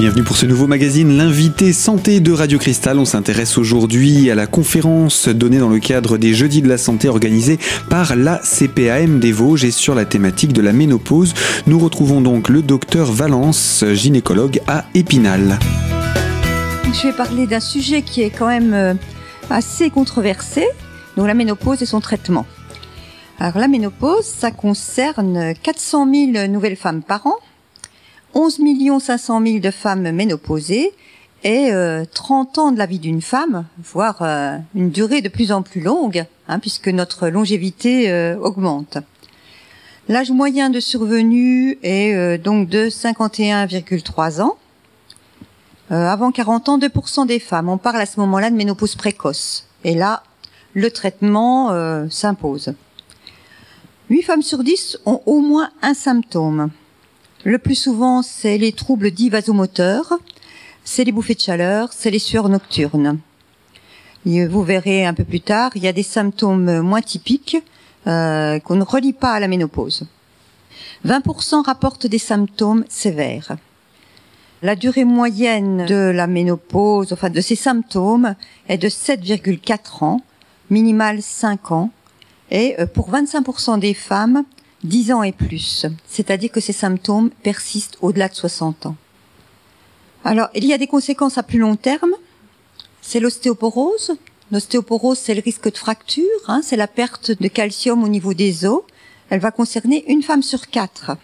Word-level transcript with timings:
bienvenue 0.00 0.22
pour 0.22 0.38
ce 0.38 0.46
nouveau 0.46 0.66
magazine, 0.66 1.14
l'invité 1.14 1.74
santé 1.74 2.20
de 2.20 2.32
Radio 2.32 2.58
Cristal. 2.58 2.98
On 2.98 3.04
s'intéresse 3.04 3.58
aujourd'hui 3.58 4.30
à 4.30 4.34
la 4.34 4.46
conférence 4.46 5.28
donnée 5.28 5.58
dans 5.58 5.68
le 5.68 5.78
cadre 5.78 6.16
des 6.16 6.32
Jeudis 6.32 6.62
de 6.62 6.68
la 6.70 6.78
santé 6.78 7.06
organisée 7.06 7.58
par 7.90 8.16
la 8.16 8.38
CPAM 8.38 9.20
des 9.20 9.30
Vosges 9.30 9.64
et 9.64 9.70
sur 9.70 9.94
la 9.94 10.06
thématique 10.06 10.54
de 10.54 10.62
la 10.62 10.72
ménopause. 10.72 11.34
Nous 11.66 11.78
retrouvons 11.78 12.22
donc 12.22 12.48
le 12.48 12.62
docteur 12.62 13.12
Valence, 13.12 13.84
gynécologue 13.92 14.62
à 14.66 14.86
Épinal. 14.94 15.58
Je 16.94 17.08
vais 17.08 17.12
parler 17.12 17.46
d'un 17.46 17.60
sujet 17.60 18.00
qui 18.00 18.22
est 18.22 18.30
quand 18.30 18.48
même 18.48 18.72
euh, 18.72 18.94
assez 19.50 19.90
controversé, 19.90 20.64
donc 21.18 21.26
la 21.26 21.34
ménopause 21.34 21.82
et 21.82 21.86
son 21.86 22.00
traitement. 22.00 22.46
Alors 23.38 23.58
la 23.58 23.68
ménopause, 23.68 24.24
ça 24.24 24.50
concerne 24.50 25.52
400 25.62 26.08
000 26.32 26.46
nouvelles 26.46 26.76
femmes 26.76 27.02
par 27.02 27.26
an 27.26 27.36
11 28.34 28.60
500 29.00 29.42
000 29.44 29.58
de 29.58 29.70
femmes 29.70 30.10
ménopausées 30.10 30.92
et 31.42 31.70
30 32.12 32.58
euh, 32.58 32.60
ans 32.60 32.72
de 32.72 32.78
la 32.78 32.86
vie 32.86 32.98
d'une 32.98 33.22
femme, 33.22 33.64
voire 33.78 34.18
euh, 34.20 34.58
une 34.74 34.90
durée 34.90 35.22
de 35.22 35.28
plus 35.28 35.52
en 35.52 35.62
plus 35.62 35.80
longue, 35.80 36.24
hein, 36.48 36.58
puisque 36.58 36.88
notre 36.88 37.28
longévité 37.28 38.10
euh, 38.10 38.36
augmente. 38.38 38.98
L'âge 40.08 40.30
moyen 40.30 40.70
de 40.70 40.80
survenue 40.80 41.78
est 41.82 42.38
donc 42.38 42.68
de 42.68 42.88
51,3 42.88 44.40
ans. 44.40 44.56
avant 45.88 46.32
40 46.32 46.68
ans, 46.68 46.78
2% 46.78 47.28
des 47.28 47.38
femmes. 47.38 47.68
On 47.68 47.78
parle 47.78 48.00
à 48.00 48.06
ce 48.06 48.18
moment-là 48.18 48.50
de 48.50 48.56
ménopause 48.56 48.96
précoce. 48.96 49.68
Et 49.84 49.94
là, 49.94 50.24
le 50.74 50.90
traitement 50.90 51.70
s'impose. 52.10 52.74
8 54.08 54.22
femmes 54.22 54.42
sur 54.42 54.64
10 54.64 54.98
ont 55.06 55.22
au 55.26 55.38
moins 55.38 55.70
un 55.80 55.94
symptôme. 55.94 56.70
Le 57.44 57.56
plus 57.56 57.74
souvent, 57.74 58.20
c'est 58.20 58.58
les 58.58 58.72
troubles 58.72 59.10
dits 59.10 59.30
vasomoteurs, 59.30 60.18
c'est 60.84 61.04
les 61.04 61.12
bouffées 61.12 61.34
de 61.34 61.40
chaleur, 61.40 61.88
c'est 61.90 62.10
les 62.10 62.18
sueurs 62.18 62.50
nocturnes. 62.50 63.18
vous 64.26 64.62
verrez 64.62 65.06
un 65.06 65.14
peu 65.14 65.24
plus 65.24 65.40
tard, 65.40 65.70
il 65.74 65.82
y 65.82 65.88
a 65.88 65.92
des 65.94 66.02
symptômes 66.02 66.80
moins 66.80 67.00
typiques 67.00 67.56
euh, 68.06 68.58
qu'on 68.60 68.76
ne 68.76 68.84
relie 68.84 69.14
pas 69.14 69.32
à 69.32 69.40
la 69.40 69.48
ménopause. 69.48 70.06
20% 71.06 71.64
rapportent 71.64 72.06
des 72.06 72.18
symptômes 72.18 72.84
sévères. 72.90 73.56
La 74.60 74.76
durée 74.76 75.06
moyenne 75.06 75.86
de 75.86 76.10
la 76.10 76.26
ménopause, 76.26 77.14
enfin 77.14 77.30
de 77.30 77.40
ces 77.40 77.56
symptômes, 77.56 78.34
est 78.68 78.76
de 78.76 78.88
7,4 78.90 80.04
ans, 80.04 80.20
minimal 80.68 81.22
5 81.22 81.72
ans. 81.72 81.90
Et 82.50 82.74
euh, 82.78 82.84
pour 82.84 83.10
25% 83.10 83.78
des 83.78 83.94
femmes, 83.94 84.44
10 84.84 85.12
ans 85.12 85.22
et 85.22 85.32
plus, 85.32 85.86
c'est-à-dire 86.06 86.50
que 86.50 86.60
ces 86.60 86.72
symptômes 86.72 87.30
persistent 87.42 87.98
au-delà 88.00 88.28
de 88.28 88.34
60 88.34 88.86
ans. 88.86 88.96
Alors, 90.24 90.48
il 90.54 90.64
y 90.64 90.72
a 90.72 90.78
des 90.78 90.86
conséquences 90.86 91.38
à 91.38 91.42
plus 91.42 91.58
long 91.58 91.76
terme. 91.76 92.12
C'est 93.02 93.20
l'ostéoporose. 93.20 94.12
L'ostéoporose, 94.52 95.18
c'est 95.18 95.34
le 95.34 95.42
risque 95.42 95.70
de 95.70 95.78
fracture, 95.78 96.24
hein, 96.48 96.60
c'est 96.62 96.76
la 96.76 96.88
perte 96.88 97.30
de 97.30 97.48
calcium 97.48 98.02
au 98.02 98.08
niveau 98.08 98.34
des 98.34 98.64
os. 98.64 98.82
Elle 99.28 99.40
va 99.40 99.52
concerner 99.52 100.04
une 100.10 100.22
femme 100.22 100.42
sur 100.42 100.66
quatre. 100.66 101.16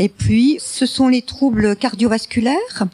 Et 0.00 0.08
puis, 0.08 0.58
ce 0.60 0.86
sont 0.86 1.08
les 1.08 1.22
troubles 1.22 1.74
cardiovasculaires. 1.74 2.86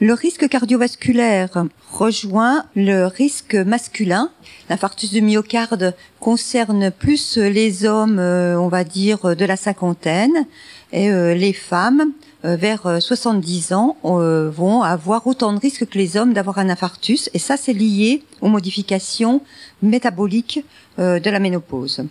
Le 0.00 0.14
risque 0.14 0.48
cardiovasculaire 0.48 1.64
rejoint 1.92 2.64
le 2.76 3.06
risque 3.06 3.56
masculin. 3.56 4.30
L'infarctus 4.70 5.10
du 5.10 5.20
myocarde 5.20 5.94
concerne 6.20 6.92
plus 6.92 7.38
les 7.38 7.84
hommes, 7.84 8.20
euh, 8.20 8.56
on 8.56 8.68
va 8.68 8.84
dire, 8.84 9.34
de 9.34 9.44
la 9.44 9.56
cinquantaine, 9.56 10.46
et 10.92 11.10
euh, 11.10 11.34
les 11.34 11.52
femmes 11.52 12.12
euh, 12.44 12.54
vers 12.54 13.02
70 13.02 13.72
ans 13.72 13.96
vont 14.02 14.82
avoir 14.82 15.26
autant 15.26 15.52
de 15.52 15.58
risques 15.58 15.86
que 15.86 15.98
les 15.98 16.16
hommes 16.16 16.34
d'avoir 16.34 16.58
un 16.58 16.68
infarctus, 16.70 17.30
et 17.34 17.40
ça 17.40 17.56
c'est 17.56 17.72
lié 17.72 18.22
aux 18.40 18.48
modifications 18.48 19.40
métaboliques 19.82 20.64
de 20.98 21.30
la 21.30 21.38
ménopause. 21.40 22.04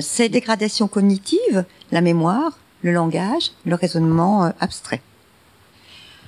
ces 0.00 0.28
dégradations 0.28 0.86
cognitives, 0.86 1.64
la 1.90 2.00
mémoire, 2.00 2.58
le 2.82 2.92
langage, 2.92 3.50
le 3.64 3.74
raisonnement 3.74 4.44
euh, 4.44 4.50
abstrait. 4.60 5.00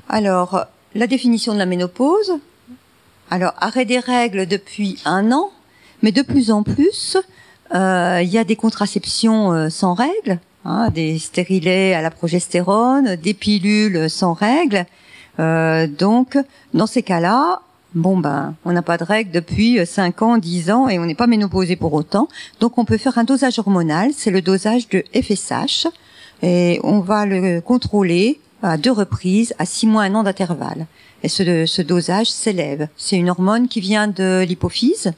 Alors, 0.09 0.67
la 0.95 1.07
définition 1.07 1.53
de 1.55 1.59
la 1.59 1.67
ménopause. 1.67 2.33
Alors, 3.31 3.53
arrêt 3.59 3.85
des 3.85 4.01
règles 4.01 4.47
depuis 4.47 4.99
un 5.05 5.31
an, 5.31 5.51
mais 6.03 6.11
de 6.11 6.23
plus 6.23 6.51
en 6.51 6.65
plus, 6.65 7.17
euh, 7.75 8.21
il 8.23 8.29
y 8.29 8.39
a 8.39 8.45
des 8.45 8.57
contraceptions 8.57 9.53
euh, 9.53 9.69
sans 9.69 9.95
règles, 9.95 10.41
hein, 10.65 10.89
des 10.91 11.19
stérilets 11.21 11.95
à 11.95 12.03
la 12.03 12.11
progestérone, 12.11 13.15
des 13.17 13.35
pilules 13.35 14.11
sans 14.11 14.33
règles. 14.33 14.85
donc, 15.39 16.37
dans 16.75 16.87
ces 16.87 17.03
cas-là, 17.03 17.63
bon 17.95 18.19
ben, 18.19 18.55
on 18.67 18.73
n'a 18.73 18.83
pas 18.83 18.99
de 18.99 19.05
règles 19.05 19.31
depuis 19.31 19.87
5 19.87 20.23
ans, 20.23 20.37
10 20.37 20.71
ans 20.71 20.89
et 20.89 20.99
on 20.99 21.07
n'est 21.07 21.15
pas 21.15 21.29
ménopausé 21.29 21.77
pour 21.77 21.95
autant. 21.95 22.29
Donc, 22.59 22.77
on 22.79 22.85
peut 22.85 22.99
faire 22.99 23.17
un 23.17 23.25
dosage 23.25 23.59
hormonal, 23.59 24.11
c'est 24.13 24.33
le 24.33 24.43
dosage 24.43 24.89
de 24.89 25.05
FSH 25.15 25.87
et 26.43 26.81
on 26.83 27.01
va 27.01 27.27
le 27.27 27.61
contrôler 27.61 28.41
à 28.63 28.77
deux 28.77 28.93
reprises 28.93 29.55
à 29.59 29.65
six 29.65 29.87
mois, 29.87 30.03
un 30.03 30.15
an 30.15 30.23
d'intervalle. 30.23 30.87
Et 31.23 31.29
ce, 31.29 31.67
ce 31.67 31.83
dosage 31.83 32.31
s'élève. 32.31 32.89
C'est 32.97 33.17
une 33.17 33.31
hormone 33.31 33.69
qui 33.69 33.81
vient 33.81 34.09
de 34.09 34.45
l'hypophyse. 34.47 35.13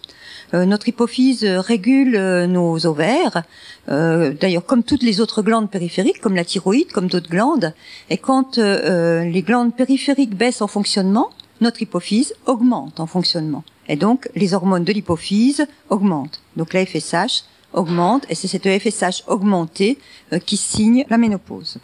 Euh, 0.54 0.66
notre 0.66 0.88
hypophyse 0.88 1.44
régule 1.44 2.16
euh, 2.16 2.46
nos 2.46 2.86
ovaires, 2.86 3.42
euh, 3.88 4.32
d'ailleurs 4.38 4.66
comme 4.66 4.82
toutes 4.82 5.02
les 5.02 5.20
autres 5.20 5.42
glandes 5.42 5.70
périphériques, 5.70 6.20
comme 6.20 6.34
la 6.34 6.44
thyroïde, 6.44 6.92
comme 6.92 7.06
d'autres 7.06 7.30
glandes. 7.30 7.72
Et 8.10 8.18
quand 8.18 8.58
euh, 8.58 9.24
les 9.24 9.42
glandes 9.42 9.74
périphériques 9.74 10.36
baissent 10.36 10.62
en 10.62 10.66
fonctionnement, 10.66 11.30
notre 11.60 11.80
hypophyse 11.82 12.34
augmente 12.46 13.00
en 13.00 13.06
fonctionnement. 13.06 13.64
Et 13.88 13.96
donc 13.96 14.28
les 14.34 14.54
hormones 14.54 14.84
de 14.84 14.92
l'hypophyse 14.92 15.66
augmentent. 15.88 16.40
Donc 16.56 16.72
la 16.74 16.84
FSH 16.84 17.44
augmente 17.72 18.24
et 18.28 18.34
c'est 18.34 18.48
cette 18.48 18.66
FSH 18.66 19.24
augmentée 19.26 19.98
euh, 20.32 20.38
qui 20.38 20.56
signe 20.56 21.04
la 21.08 21.18
ménopause. 21.18 21.78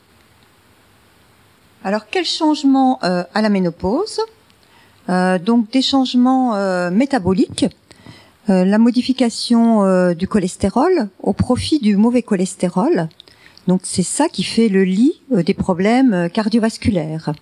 Alors 1.84 2.06
quels 2.10 2.24
changements 2.24 2.98
euh, 3.04 3.24
à 3.34 3.42
la 3.42 3.48
ménopause? 3.48 4.20
Euh, 5.08 5.38
Donc 5.38 5.70
des 5.70 5.82
changements 5.82 6.90
métaboliques, 6.90 7.66
la 8.48 8.78
modification 8.78 10.12
du 10.14 10.26
cholestérol 10.26 11.10
au 11.22 11.34
profit 11.34 11.80
du 11.80 11.96
mauvais 11.96 12.22
cholestérol. 12.22 13.08
Donc 13.66 13.82
c'est 13.84 14.02
ça 14.02 14.28
qui 14.28 14.42
fait 14.42 14.68
le 14.68 14.84
lit 14.84 15.20
des 15.30 15.52
problèmes 15.52 16.30
cardiovasculaires. 16.30 17.32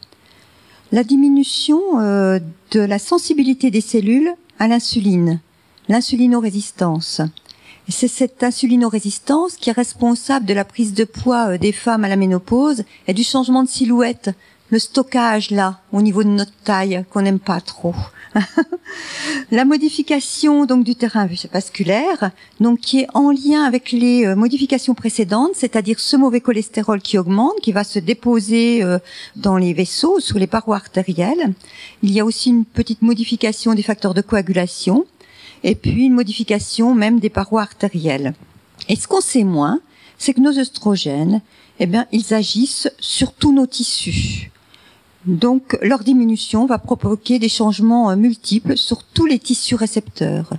La 0.91 1.05
diminution 1.05 1.81
de 1.99 2.81
la 2.81 2.99
sensibilité 2.99 3.71
des 3.71 3.81
cellules 3.81 4.33
à 4.59 4.67
l'insuline, 4.67 5.41
l'insulinorésistance. 5.89 7.23
C'est 7.89 8.09
cette 8.09 8.43
insulinorésistance 8.43 9.57
qui 9.57 9.71
est 9.71 9.73
responsable 9.73 10.45
de 10.45 10.55
la 10.55 10.65
prise 10.65 10.93
de 10.93 11.05
poids 11.05 11.53
euh, 11.53 11.59
des 11.59 11.73
femmes 11.73 12.05
à 12.05 12.09
la 12.09 12.17
ménopause 12.17 12.85
et 13.07 13.15
du 13.15 13.23
changement 13.23 13.63
de 13.63 13.69
silhouette, 13.69 14.31
le 14.71 14.81
stockage 14.81 15.53
là 15.53 15.79
au 15.93 16.03
niveau 16.03 16.25
de 16.25 16.29
notre 16.29 16.53
taille 16.65 17.05
qu'on 17.11 17.23
n'aime 17.23 17.39
pas 17.39 17.61
trop. 17.61 17.95
la 19.53 19.65
modification 19.65 20.67
donc 20.67 20.83
du 20.83 20.97
terrain 20.97 21.29
vasculaire, 21.53 22.33
donc 22.59 22.81
qui 22.81 23.01
est 23.01 23.07
en 23.15 23.31
lien 23.31 23.63
avec 23.63 23.93
les 23.93 24.27
euh, 24.27 24.35
modifications 24.35 24.95
précédentes, 24.95 25.53
c'est-à-dire 25.55 26.01
ce 26.01 26.17
mauvais 26.17 26.41
cholestérol 26.41 27.01
qui 27.01 27.19
augmente, 27.19 27.55
qui 27.63 27.71
va 27.71 27.85
se 27.85 28.01
déposer 28.01 28.83
euh, 28.83 28.99
dans 29.37 29.57
les 29.57 29.73
vaisseaux, 29.73 30.19
sur 30.19 30.39
les 30.41 30.49
parois 30.49 30.77
artérielles. 30.77 31.53
Il 32.03 32.11
y 32.11 32.19
a 32.19 32.25
aussi 32.25 32.51
une 32.51 32.65
petite 32.65 33.03
modification 33.03 33.75
des 33.75 33.83
facteurs 33.83 34.13
de 34.13 34.23
coagulation 34.23 35.07
et 35.67 35.75
puis 35.75 36.07
une 36.07 36.15
modification 36.15 36.95
même 36.95 37.19
des 37.19 37.29
parois 37.29 37.63
artérielles. 37.63 38.35
Et 38.89 38.95
ce 38.95 39.09
qu'on 39.09 39.21
sait 39.21 39.45
moins, 39.45 39.81
c'est 40.17 40.33
que 40.33 40.41
nos 40.41 40.57
œstrogènes, 40.59 41.43
eh 41.81 41.87
bien, 41.87 42.07
ils 42.13 42.33
agissent 42.33 42.89
sur 43.01 43.33
tous 43.33 43.53
nos 43.53 43.67
tissus. 43.67 44.53
Donc, 45.27 45.77
leur 45.83 46.05
diminution 46.05 46.67
va 46.67 46.79
provoquer 46.79 47.41
des 47.41 47.49
changements 47.49 48.11
euh, 48.11 48.17
multiples 48.17 48.77
sur 48.77 49.03
tous 49.03 49.27
les 49.27 49.41
tissus 49.41 49.75
récepteurs. 49.75 50.53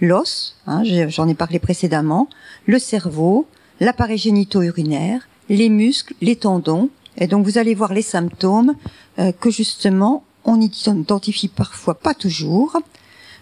L'os, 0.00 0.56
hein, 0.68 0.84
j'en 0.84 1.28
ai 1.28 1.34
parlé 1.34 1.58
précédemment, 1.58 2.28
le 2.66 2.78
cerveau, 2.78 3.48
l'appareil 3.80 4.18
génito-urinaire, 4.18 5.28
les 5.48 5.68
muscles, 5.68 6.14
les 6.20 6.36
tendons. 6.36 6.90
Et 7.18 7.26
donc, 7.26 7.44
vous 7.44 7.58
allez 7.58 7.74
voir 7.74 7.92
les 7.92 8.02
symptômes 8.02 8.74
euh, 9.18 9.32
que 9.32 9.50
justement, 9.50 10.22
on 10.44 10.58
n'identifie 10.58 11.48
parfois 11.48 11.94
pas 11.94 12.14
toujours. 12.14 12.76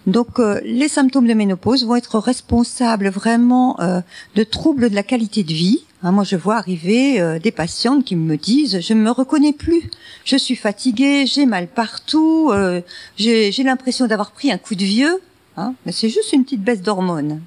Donc 0.07 0.39
euh, 0.39 0.61
les 0.65 0.89
symptômes 0.89 1.27
de 1.27 1.35
ménopause 1.35 1.85
vont 1.85 1.97
être 1.97 2.19
responsables 2.19 3.09
vraiment 3.09 3.81
euh, 3.81 4.01
de 4.35 4.45
troubles 4.45 4.91
de 4.91 4.95
la 4.95 5.03
qualité 5.03 5.45
de 5.45 5.53
vie. 5.53 5.85
Hein, 6.03 6.11
moi, 6.13 6.25
je 6.25 6.35
vois 6.35 6.57
arriver 6.57 7.21
euh, 7.21 7.39
des 7.39 7.53
patientes 7.53 8.05
qui 8.05 8.17
me 8.17 8.37
disent 8.37 8.81
je 8.81 8.95
ne 8.95 9.01
me 9.01 9.11
reconnais 9.11 9.53
plus, 9.53 9.91
je 10.25 10.37
suis 10.37 10.57
fatiguée, 10.57 11.27
j'ai 11.27 11.47
mal 11.47 11.69
partout, 11.69 12.53
j'ai 13.17 13.63
l'impression 13.63 14.07
d'avoir 14.07 14.33
pris 14.33 14.51
un 14.51 14.59
coup 14.59 14.75
de 14.75 14.85
vieux. 14.85 15.21
Hein, 15.57 15.75
mais 15.85 15.93
c'est 15.93 16.09
juste 16.09 16.33
une 16.33 16.45
petite 16.45 16.63
baisse 16.63 16.81
d'hormones. 16.81 17.41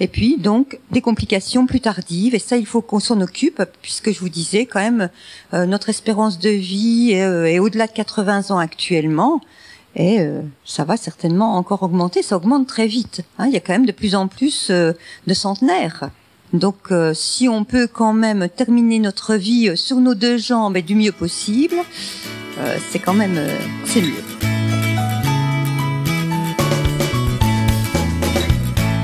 Et 0.00 0.08
puis 0.08 0.36
donc 0.38 0.78
des 0.90 1.00
complications 1.00 1.66
plus 1.66 1.80
tardives, 1.80 2.34
et 2.34 2.38
ça 2.38 2.56
il 2.56 2.66
faut 2.66 2.82
qu'on 2.82 3.00
s'en 3.00 3.20
occupe, 3.20 3.62
puisque 3.82 4.12
je 4.12 4.20
vous 4.20 4.28
disais 4.28 4.66
quand 4.66 4.80
même 4.80 5.10
euh, 5.54 5.66
notre 5.66 5.88
espérance 5.88 6.38
de 6.38 6.50
vie 6.50 7.12
est, 7.12 7.24
euh, 7.24 7.62
au-delà 7.62 7.86
de 7.86 7.92
80 7.92 8.50
ans 8.50 8.58
actuellement, 8.58 9.40
et 9.96 10.20
euh, 10.20 10.42
ça 10.64 10.84
va 10.84 10.96
certainement 10.96 11.56
encore 11.56 11.82
augmenter, 11.82 12.22
ça 12.22 12.36
augmente 12.36 12.66
très 12.66 12.86
vite. 12.86 13.22
Hein. 13.38 13.46
il 13.46 13.52
y 13.52 13.56
a 13.56 13.60
quand 13.60 13.72
même 13.72 13.86
de 13.86 13.92
plus 13.92 14.14
en 14.14 14.28
plus 14.28 14.70
de 14.70 15.34
centenaires. 15.34 16.10
Donc 16.52 16.92
si 17.12 17.48
on 17.48 17.64
peut 17.64 17.88
quand 17.88 18.12
même 18.12 18.48
terminer 18.48 19.00
notre 19.00 19.34
vie 19.34 19.76
sur 19.76 19.96
nos 19.96 20.14
deux 20.14 20.38
jambes 20.38 20.76
et 20.76 20.82
du 20.82 20.94
mieux 20.94 21.10
possible, 21.10 21.76
c'est 22.88 23.00
quand 23.00 23.14
même 23.14 23.40
c'est 23.84 24.00
mieux. 24.00 24.35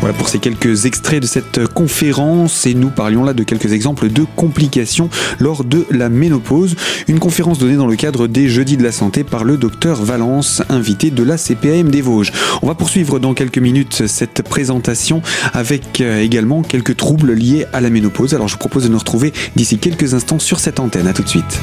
Voilà 0.02 0.18
pour 0.18 0.28
ces 0.28 0.40
quelques 0.40 0.84
extraits 0.84 1.22
de 1.22 1.28
cette 1.28 1.68
conférence 1.68 2.66
et 2.66 2.74
nous 2.74 2.90
parlions 2.90 3.22
là 3.22 3.34
de 3.34 3.44
quelques 3.44 3.72
exemples 3.72 4.08
de 4.08 4.24
complications 4.34 5.08
lors 5.38 5.62
de 5.62 5.86
la 5.92 6.08
ménopause. 6.08 6.74
Une 7.06 7.20
conférence 7.20 7.60
donnée 7.60 7.76
dans 7.76 7.86
le 7.86 7.94
cadre 7.94 8.26
des 8.26 8.48
Jeudis 8.48 8.76
de 8.76 8.82
la 8.82 8.90
Santé 8.90 9.22
par 9.22 9.44
le 9.44 9.56
docteur 9.56 10.02
Valence, 10.02 10.60
invité 10.70 11.12
de 11.12 11.22
la 11.22 11.38
CPAM 11.38 11.88
des 11.88 12.00
Vosges. 12.00 12.32
On 12.62 12.66
va 12.66 12.74
poursuivre 12.74 13.20
dans 13.20 13.32
quelques 13.32 13.58
minutes 13.58 14.08
cette 14.08 14.42
présentation 14.42 15.22
avec 15.52 16.00
euh, 16.00 16.18
également 16.18 16.62
quelques 16.62 16.96
troubles 16.96 17.34
liés 17.34 17.66
à 17.72 17.80
la 17.80 17.88
ménopause. 17.88 18.34
Alors 18.34 18.48
je 18.48 18.54
vous 18.54 18.58
propose 18.58 18.82
de 18.82 18.88
nous 18.88 18.98
retrouver 18.98 19.32
d'ici 19.54 19.78
quelques 19.78 20.14
instants 20.14 20.40
sur 20.40 20.58
cette 20.58 20.80
antenne. 20.80 21.06
À 21.06 21.12
tout 21.12 21.22
de 21.22 21.28
suite. 21.28 21.60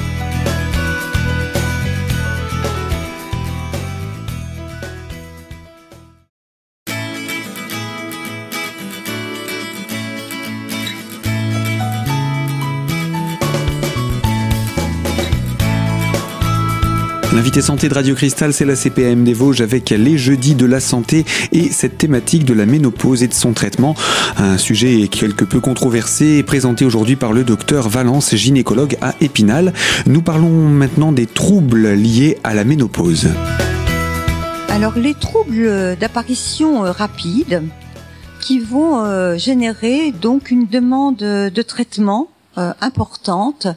L'invité 17.39 17.62
santé 17.62 17.88
de 17.88 17.94
Radio 17.94 18.15
Cristal, 18.15 18.51
c'est 18.51 18.65
la 18.65 18.75
CPM 18.75 19.24
des 19.24 19.31
Vosges 19.31 19.62
avec 19.62 19.91
les 19.91 20.18
jeudis 20.18 20.56
de 20.56 20.65
la 20.65 20.81
santé 20.81 21.24
et 21.53 21.69
cette 21.69 21.97
thématique 21.97 22.44
de 22.44 22.53
la 22.53 22.65
ménopause 22.65 23.24
et 23.24 23.30
de 23.30 23.33
son 23.33 23.53
traitement. 23.53 23.95
Un 24.36 24.57
sujet 24.57 25.07
quelque 25.07 25.45
peu 25.45 25.62
controversé 25.62 26.44
présenté 26.44 26.83
aujourd'hui 26.83 27.15
par 27.15 27.31
le 27.31 27.45
docteur 27.45 27.88
Valence, 27.88 28.36
gynécologue 28.36 28.97
à 29.00 29.15
Épinal. 29.21 29.71
Nous 30.06 30.21
parlons 30.21 30.50
maintenant 30.50 31.13
des 31.13 31.27
troubles 31.27 31.94
liés 31.94 32.38
à 32.44 32.53
la 32.53 32.65
ménopause. 32.65 33.30
Alors 34.68 34.97
les 34.97 35.13
troubles 35.13 35.95
d'apparition 35.97 36.83
euh, 36.83 36.91
rapide 36.91 37.63
qui 38.41 38.59
vont 38.59 39.06
euh, 39.06 39.38
générer 39.38 40.12
donc 40.12 40.51
une 40.51 40.68
demande 40.68 41.15
de 41.15 41.62
traitement 41.62 42.27
euh, 42.57 42.74
importante 42.81 43.68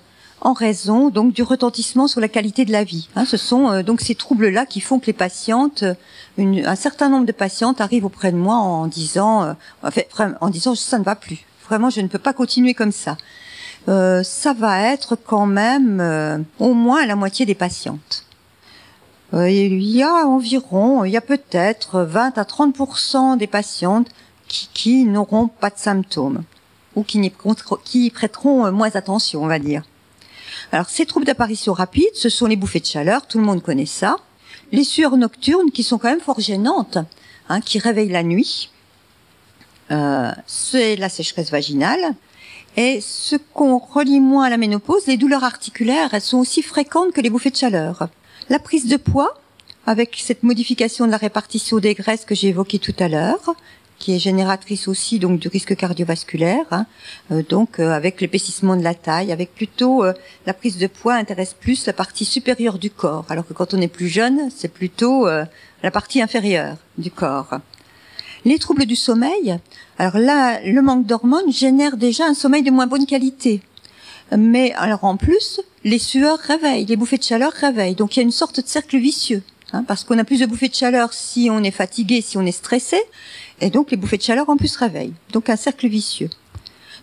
en 0.42 0.52
raison 0.52 1.08
donc 1.08 1.32
du 1.32 1.42
retentissement 1.42 2.08
sur 2.08 2.20
la 2.20 2.28
qualité 2.28 2.64
de 2.64 2.72
la 2.72 2.84
vie. 2.84 3.08
Hein, 3.14 3.24
ce 3.24 3.36
sont 3.36 3.70
euh, 3.70 3.82
donc 3.82 4.00
ces 4.00 4.14
troubles-là 4.14 4.66
qui 4.66 4.80
font 4.80 4.98
que 4.98 5.06
les 5.06 5.12
patientes, 5.12 5.84
euh, 5.84 5.94
une, 6.36 6.66
un 6.66 6.74
certain 6.74 7.08
nombre 7.08 7.26
de 7.26 7.32
patientes 7.32 7.80
arrivent 7.80 8.04
auprès 8.04 8.32
de 8.32 8.36
moi 8.36 8.56
en 8.56 8.86
disant, 8.88 9.44
euh, 9.44 9.92
en, 10.40 10.50
disant 10.50 10.74
ça 10.74 10.98
ne 10.98 11.04
va 11.04 11.14
plus. 11.14 11.44
Vraiment, 11.68 11.90
je 11.90 12.00
ne 12.00 12.08
peux 12.08 12.18
pas 12.18 12.32
continuer 12.32 12.74
comme 12.74 12.92
ça. 12.92 13.16
Euh, 13.88 14.22
ça 14.22 14.52
va 14.52 14.80
être 14.80 15.16
quand 15.16 15.46
même 15.46 16.44
au 16.58 16.74
moins 16.74 17.06
la 17.06 17.16
moitié 17.16 17.46
des 17.46 17.54
patientes. 17.54 18.24
il 19.32 19.82
y 19.82 20.02
a 20.02 20.26
environ, 20.26 21.04
il 21.04 21.12
y 21.12 21.16
a 21.16 21.20
peut-être 21.20 22.02
20 22.02 22.36
à 22.36 22.42
30% 22.42 23.38
des 23.38 23.46
patientes 23.46 24.08
qui, 24.48 24.68
qui 24.74 25.04
n'auront 25.04 25.48
pas 25.48 25.70
de 25.70 25.78
symptômes 25.78 26.42
ou 26.94 27.04
qui, 27.04 27.32
qui 27.84 28.10
prêteront 28.10 28.70
moins 28.70 28.90
attention, 28.94 29.42
on 29.42 29.46
va 29.46 29.58
dire. 29.58 29.82
Alors 30.72 30.88
ces 30.88 31.04
troubles 31.04 31.26
d'apparition 31.26 31.74
rapide, 31.74 32.08
ce 32.14 32.30
sont 32.30 32.46
les 32.46 32.56
bouffées 32.56 32.80
de 32.80 32.86
chaleur, 32.86 33.26
tout 33.26 33.38
le 33.38 33.44
monde 33.44 33.62
connaît 33.62 33.86
ça. 33.86 34.16
Les 34.72 34.84
sueurs 34.84 35.18
nocturnes 35.18 35.70
qui 35.70 35.82
sont 35.82 35.98
quand 35.98 36.08
même 36.08 36.20
fort 36.20 36.40
gênantes, 36.40 36.96
hein, 37.50 37.60
qui 37.60 37.78
réveillent 37.78 38.08
la 38.08 38.22
nuit. 38.22 38.70
Euh, 39.90 40.32
c'est 40.46 40.96
la 40.96 41.10
sécheresse 41.10 41.50
vaginale. 41.50 42.14
Et 42.78 43.02
ce 43.02 43.36
qu'on 43.36 43.76
relie 43.76 44.20
moins 44.20 44.46
à 44.46 44.50
la 44.50 44.56
ménopause, 44.56 45.06
les 45.06 45.18
douleurs 45.18 45.44
articulaires, 45.44 46.14
elles 46.14 46.22
sont 46.22 46.38
aussi 46.38 46.62
fréquentes 46.62 47.12
que 47.12 47.20
les 47.20 47.28
bouffées 47.28 47.50
de 47.50 47.56
chaleur. 47.56 48.08
La 48.48 48.58
prise 48.58 48.88
de 48.88 48.96
poids, 48.96 49.34
avec 49.84 50.16
cette 50.18 50.42
modification 50.42 51.04
de 51.04 51.10
la 51.10 51.18
répartition 51.18 51.80
des 51.80 51.92
graisses 51.92 52.24
que 52.24 52.34
j'ai 52.34 52.48
évoquée 52.48 52.78
tout 52.78 52.94
à 52.98 53.08
l'heure, 53.08 53.54
qui 54.02 54.16
est 54.16 54.18
génératrice 54.18 54.88
aussi 54.88 55.20
donc 55.20 55.38
du 55.38 55.46
risque 55.46 55.76
cardiovasculaire, 55.76 56.66
hein. 56.72 56.86
euh, 57.30 57.44
donc 57.48 57.78
euh, 57.78 57.92
avec 57.92 58.20
l'épaississement 58.20 58.76
de 58.76 58.82
la 58.82 58.94
taille, 58.94 59.30
avec 59.30 59.54
plutôt 59.54 60.02
euh, 60.02 60.12
la 60.44 60.54
prise 60.54 60.76
de 60.76 60.88
poids 60.88 61.14
intéresse 61.14 61.54
plus 61.54 61.86
la 61.86 61.92
partie 61.92 62.24
supérieure 62.24 62.80
du 62.80 62.90
corps, 62.90 63.24
alors 63.28 63.46
que 63.46 63.52
quand 63.52 63.74
on 63.74 63.80
est 63.80 63.86
plus 63.86 64.08
jeune, 64.08 64.50
c'est 64.50 64.72
plutôt 64.72 65.26
la 65.26 65.90
partie 65.92 66.20
inférieure 66.20 66.76
du 66.98 67.12
corps. 67.12 67.60
Les 68.44 68.58
troubles 68.58 68.86
du 68.86 68.96
sommeil, 68.96 69.58
alors 69.98 70.18
là, 70.18 70.60
le 70.64 70.82
manque 70.82 71.06
d'hormones 71.06 71.52
génère 71.52 71.96
déjà 71.96 72.26
un 72.26 72.34
sommeil 72.34 72.64
de 72.64 72.72
moins 72.72 72.88
bonne 72.88 73.06
qualité. 73.06 73.60
Mais 74.36 74.72
alors 74.72 75.04
en 75.04 75.16
plus, 75.16 75.60
les 75.84 76.00
sueurs 76.00 76.38
réveillent, 76.38 76.86
les 76.86 76.96
bouffées 76.96 77.18
de 77.18 77.22
chaleur 77.22 77.52
réveillent, 77.52 77.94
donc 77.94 78.16
il 78.16 78.20
y 78.20 78.22
a 78.22 78.24
une 78.24 78.32
sorte 78.32 78.60
de 78.60 78.66
cercle 78.66 78.98
vicieux. 78.98 79.42
Hein, 79.74 79.84
parce 79.88 80.04
qu'on 80.04 80.18
a 80.18 80.24
plus 80.24 80.40
de 80.40 80.46
bouffées 80.46 80.68
de 80.68 80.74
chaleur 80.74 81.14
si 81.14 81.48
on 81.50 81.62
est 81.62 81.70
fatigué, 81.70 82.20
si 82.20 82.36
on 82.36 82.44
est 82.44 82.52
stressé, 82.52 83.00
et 83.60 83.70
donc 83.70 83.90
les 83.90 83.96
bouffées 83.96 84.16
de 84.18 84.22
chaleur 84.22 84.48
en 84.48 84.56
plus 84.56 84.76
réveillent. 84.76 85.14
Donc 85.32 85.48
un 85.48 85.56
cercle 85.56 85.88
vicieux. 85.88 86.30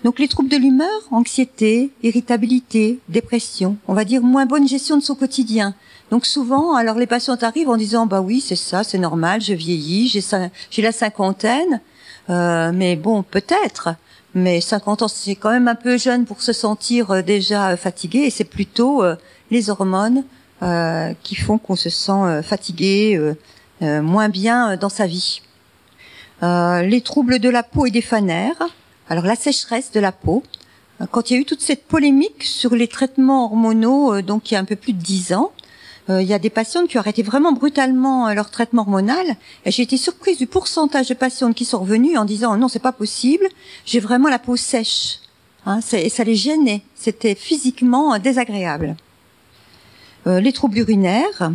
Donc 0.03 0.19
les 0.19 0.29
troubles 0.29 0.49
de 0.49 0.55
l'humeur, 0.55 0.87
anxiété, 1.11 1.91
irritabilité, 2.03 2.99
dépression, 3.09 3.75
on 3.87 3.93
va 3.93 4.05
dire 4.05 4.21
moins 4.21 4.45
bonne 4.45 4.67
gestion 4.67 4.97
de 4.97 5.03
son 5.03 5.15
quotidien. 5.15 5.75
Donc 6.09 6.25
souvent, 6.25 6.73
alors 6.75 6.95
les 6.95 7.05
patients 7.05 7.35
arrivent 7.41 7.69
en 7.69 7.75
disant 7.75 8.05
bah 8.05 8.21
oui 8.21 8.39
c'est 8.39 8.55
ça, 8.55 8.83
c'est 8.83 8.97
normal, 8.97 9.41
je 9.41 9.53
vieillis, 9.53 10.07
j'ai 10.71 10.81
la 10.81 10.91
cinquantaine, 10.93 11.81
euh, 12.29 12.71
mais 12.73 12.95
bon 12.95 13.23
peut-être, 13.23 13.89
mais 14.33 14.61
50 14.61 15.01
ans 15.01 15.07
c'est 15.09 15.35
quand 15.35 15.51
même 15.51 15.67
un 15.67 15.75
peu 15.75 15.97
jeune 15.97 16.25
pour 16.25 16.41
se 16.41 16.53
sentir 16.53 17.11
euh, 17.11 17.21
déjà 17.21 17.71
euh, 17.71 17.77
fatigué 17.77 18.19
et 18.19 18.29
c'est 18.29 18.45
plutôt 18.45 19.03
les 19.51 19.69
hormones 19.69 20.23
qui 21.23 21.35
font 21.35 21.57
qu'on 21.57 21.77
se 21.77 21.89
sent 21.89 22.41
fatigué, 22.43 23.33
moins 23.81 24.27
bien 24.27 24.75
dans 24.75 24.89
sa 24.89 25.07
vie. 25.07 25.41
Euh, 26.41 26.83
les 26.83 27.01
troubles 27.01 27.39
de 27.39 27.49
la 27.49 27.63
peau 27.63 27.85
et 27.85 27.91
des 27.91 28.01
fanères, 28.01 28.69
alors 29.09 29.25
la 29.25 29.35
sécheresse 29.35 29.91
de 29.91 29.99
la 29.99 30.13
peau. 30.13 30.43
Euh, 31.01 31.05
quand 31.11 31.29
il 31.29 31.33
y 31.33 31.37
a 31.37 31.39
eu 31.41 31.45
toute 31.45 31.61
cette 31.61 31.85
polémique 31.85 32.43
sur 32.43 32.75
les 32.75 32.87
traitements 32.87 33.45
hormonaux, 33.45 34.13
euh, 34.13 34.21
donc 34.21 34.49
il 34.49 34.53
y 34.53 34.57
a 34.57 34.59
un 34.59 34.65
peu 34.65 34.77
plus 34.77 34.93
de 34.93 35.01
dix 35.01 35.33
ans, 35.33 35.51
il 36.11 36.23
y 36.23 36.33
a 36.33 36.39
des 36.39 36.49
patientes 36.49 36.87
qui 36.87 36.97
ont 36.97 37.01
arrêté 37.01 37.21
vraiment 37.21 37.51
brutalement 37.51 38.33
leur 38.33 38.49
traitement 38.49 38.81
hormonal. 38.81 39.35
Et 39.63 39.69
j'ai 39.69 39.83
été 39.83 39.95
surprise 39.95 40.39
du 40.39 40.47
pourcentage 40.47 41.07
de 41.07 41.13
patientes 41.13 41.53
qui 41.53 41.65
sont 41.65 41.77
revenues 41.77 42.17
en 42.17 42.25
disant 42.25 42.57
non, 42.57 42.67
c'est 42.67 42.79
pas 42.79 42.91
possible, 42.91 43.45
j'ai 43.85 43.99
vraiment 43.99 44.27
la 44.27 44.39
peau 44.39 44.55
sèche. 44.55 45.19
Hein, 45.67 45.81
et 45.93 46.09
ça 46.09 46.23
les 46.23 46.33
gênait, 46.33 46.81
c'était 46.95 47.35
physiquement 47.35 48.17
désagréable. 48.17 48.95
les 50.25 50.51
troubles 50.51 50.79
urinaires, 50.79 51.51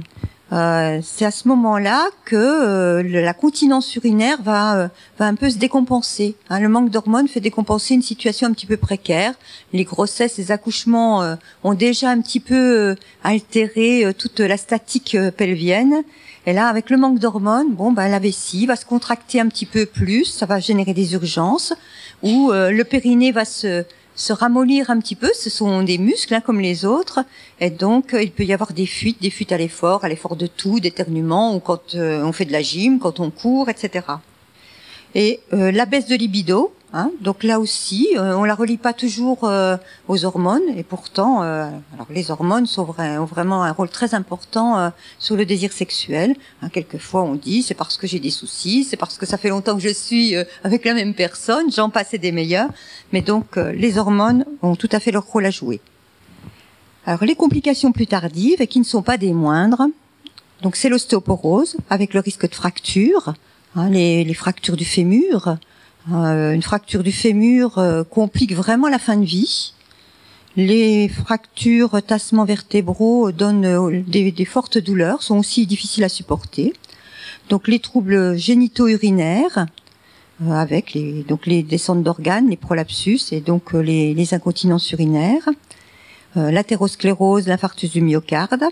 euh, 0.52 1.00
c'est 1.02 1.24
à 1.24 1.30
ce 1.30 1.48
moment-là 1.48 2.06
que 2.26 2.36
euh, 2.36 3.02
la 3.02 3.32
continence 3.32 3.96
urinaire 3.96 4.40
va, 4.42 4.76
euh, 4.76 4.88
va 5.18 5.26
un 5.26 5.34
peu 5.34 5.48
se 5.48 5.56
décompenser. 5.56 6.36
Hein. 6.50 6.60
le 6.60 6.68
manque 6.68 6.90
d'hormones 6.90 7.28
fait 7.28 7.40
décompenser 7.40 7.94
une 7.94 8.02
situation 8.02 8.46
un 8.46 8.52
petit 8.52 8.66
peu 8.66 8.76
précaire. 8.76 9.34
Les 9.72 9.84
grossesses, 9.84 10.36
les 10.36 10.52
accouchements 10.52 11.36
ont 11.64 11.74
déjà 11.74 12.10
un 12.10 12.20
petit 12.20 12.40
peu 12.40 12.94
altéré 13.22 14.14
toute 14.16 14.40
la 14.40 14.56
statique 14.56 15.16
pelvienne. 15.36 16.02
Et 16.46 16.52
là, 16.52 16.68
avec 16.68 16.90
le 16.90 16.98
manque 16.98 17.18
d'hormones, 17.18 17.74
bon, 17.74 17.92
ben, 17.92 18.08
la 18.08 18.18
vessie 18.18 18.66
va 18.66 18.76
se 18.76 18.84
contracter 18.84 19.40
un 19.40 19.48
petit 19.48 19.66
peu 19.66 19.86
plus, 19.86 20.24
ça 20.24 20.46
va 20.46 20.60
générer 20.60 20.92
des 20.92 21.14
urgences, 21.14 21.72
ou 22.22 22.52
le 22.52 22.82
périnée 22.82 23.32
va 23.32 23.44
se 23.44 23.84
se 24.14 24.32
ramollir 24.32 24.90
un 24.90 24.98
petit 24.98 25.16
peu. 25.16 25.30
Ce 25.34 25.50
sont 25.50 25.82
des 25.82 25.98
muscles 25.98 26.34
hein, 26.34 26.40
comme 26.40 26.60
les 26.60 26.84
autres, 26.84 27.20
et 27.60 27.70
donc 27.70 28.14
euh, 28.14 28.22
il 28.22 28.30
peut 28.30 28.44
y 28.44 28.52
avoir 28.52 28.72
des 28.72 28.86
fuites, 28.86 29.20
des 29.20 29.30
fuites 29.30 29.52
à 29.52 29.58
l'effort, 29.58 30.04
à 30.04 30.08
l'effort 30.08 30.36
de 30.36 30.46
tout, 30.46 30.80
d'éternuement, 30.80 31.54
ou 31.54 31.60
quand 31.60 31.94
euh, 31.94 32.22
on 32.24 32.32
fait 32.32 32.44
de 32.44 32.52
la 32.52 32.62
gym, 32.62 32.98
quand 32.98 33.20
on 33.20 33.30
court, 33.30 33.68
etc. 33.68 34.06
Et 35.14 35.40
euh, 35.52 35.70
la 35.70 35.86
baisse 35.86 36.06
de 36.06 36.16
libido, 36.16 36.74
Hein. 36.96 37.10
Donc 37.20 37.42
là 37.42 37.58
aussi, 37.58 38.10
euh, 38.16 38.36
on 38.36 38.44
la 38.44 38.54
relie 38.54 38.76
pas 38.76 38.92
toujours 38.92 39.42
euh, 39.42 39.76
aux 40.06 40.24
hormones, 40.24 40.62
et 40.76 40.84
pourtant, 40.84 41.42
euh, 41.42 41.68
alors 41.92 42.06
les 42.08 42.30
hormones 42.30 42.66
sont 42.66 42.84
ont 42.84 43.24
vraiment 43.24 43.64
un 43.64 43.72
rôle 43.72 43.88
très 43.88 44.14
important 44.14 44.92
sur 45.18 45.34
le 45.34 45.44
désir 45.44 45.72
sexuel. 45.72 46.36
Hein, 46.62 46.68
quelquefois, 46.68 47.22
on 47.22 47.34
dit 47.34 47.64
c'est 47.64 47.74
parce 47.74 47.96
que 47.96 48.06
j'ai 48.06 48.20
des 48.20 48.30
soucis, 48.30 48.84
c'est 48.84 48.96
parce 48.96 49.18
que 49.18 49.26
ça 49.26 49.38
fait 49.38 49.48
longtemps 49.48 49.74
que 49.74 49.82
je 49.82 49.92
suis 49.92 50.36
avec 50.62 50.84
la 50.84 50.94
même 50.94 51.14
personne, 51.14 51.72
j'en 51.72 51.90
passe 51.90 52.14
des 52.14 52.30
meilleurs. 52.30 52.70
Mais 53.12 53.22
donc, 53.22 53.56
les 53.56 53.98
hormones 53.98 54.44
ont 54.62 54.76
tout 54.76 54.90
à 54.92 55.00
fait 55.00 55.10
leur 55.10 55.24
rôle 55.24 55.46
à 55.46 55.50
jouer. 55.50 55.80
Alors 57.06 57.24
les 57.24 57.34
complications 57.34 57.90
plus 57.90 58.06
tardives 58.06 58.62
et 58.62 58.68
qui 58.68 58.78
ne 58.78 58.84
sont 58.84 59.02
pas 59.02 59.16
des 59.16 59.32
moindres, 59.32 59.88
donc 60.62 60.76
c'est 60.76 60.88
l'ostéoporose 60.88 61.76
avec 61.90 62.14
le 62.14 62.20
risque 62.20 62.48
de 62.48 62.54
fracture, 62.54 63.34
hein, 63.74 63.90
les 63.90 64.34
fractures 64.34 64.76
du 64.76 64.84
fémur 64.84 65.58
une 66.08 66.62
fracture 66.62 67.02
du 67.02 67.12
fémur 67.12 67.82
complique 68.10 68.54
vraiment 68.54 68.88
la 68.88 68.98
fin 68.98 69.16
de 69.16 69.24
vie. 69.24 69.72
Les 70.56 71.08
fractures, 71.08 72.00
tassements 72.02 72.44
vertébraux 72.44 73.32
donnent 73.32 74.02
des, 74.06 74.30
des, 74.30 74.44
fortes 74.44 74.78
douleurs, 74.78 75.22
sont 75.22 75.38
aussi 75.38 75.66
difficiles 75.66 76.04
à 76.04 76.08
supporter. 76.08 76.72
Donc 77.48 77.68
les 77.68 77.78
troubles 77.78 78.36
génito-urinaires, 78.36 79.66
avec 80.50 80.92
les, 80.94 81.22
donc 81.24 81.46
les 81.46 81.62
descentes 81.62 82.02
d'organes, 82.02 82.50
les 82.50 82.56
prolapsus 82.56 83.32
et 83.32 83.40
donc 83.40 83.72
les, 83.72 84.14
les 84.14 84.34
incontinences 84.34 84.90
urinaires, 84.92 85.48
l'athérosclérose, 86.36 87.48
l'infarctus 87.48 87.90
du 87.90 88.00
myocarde, 88.00 88.64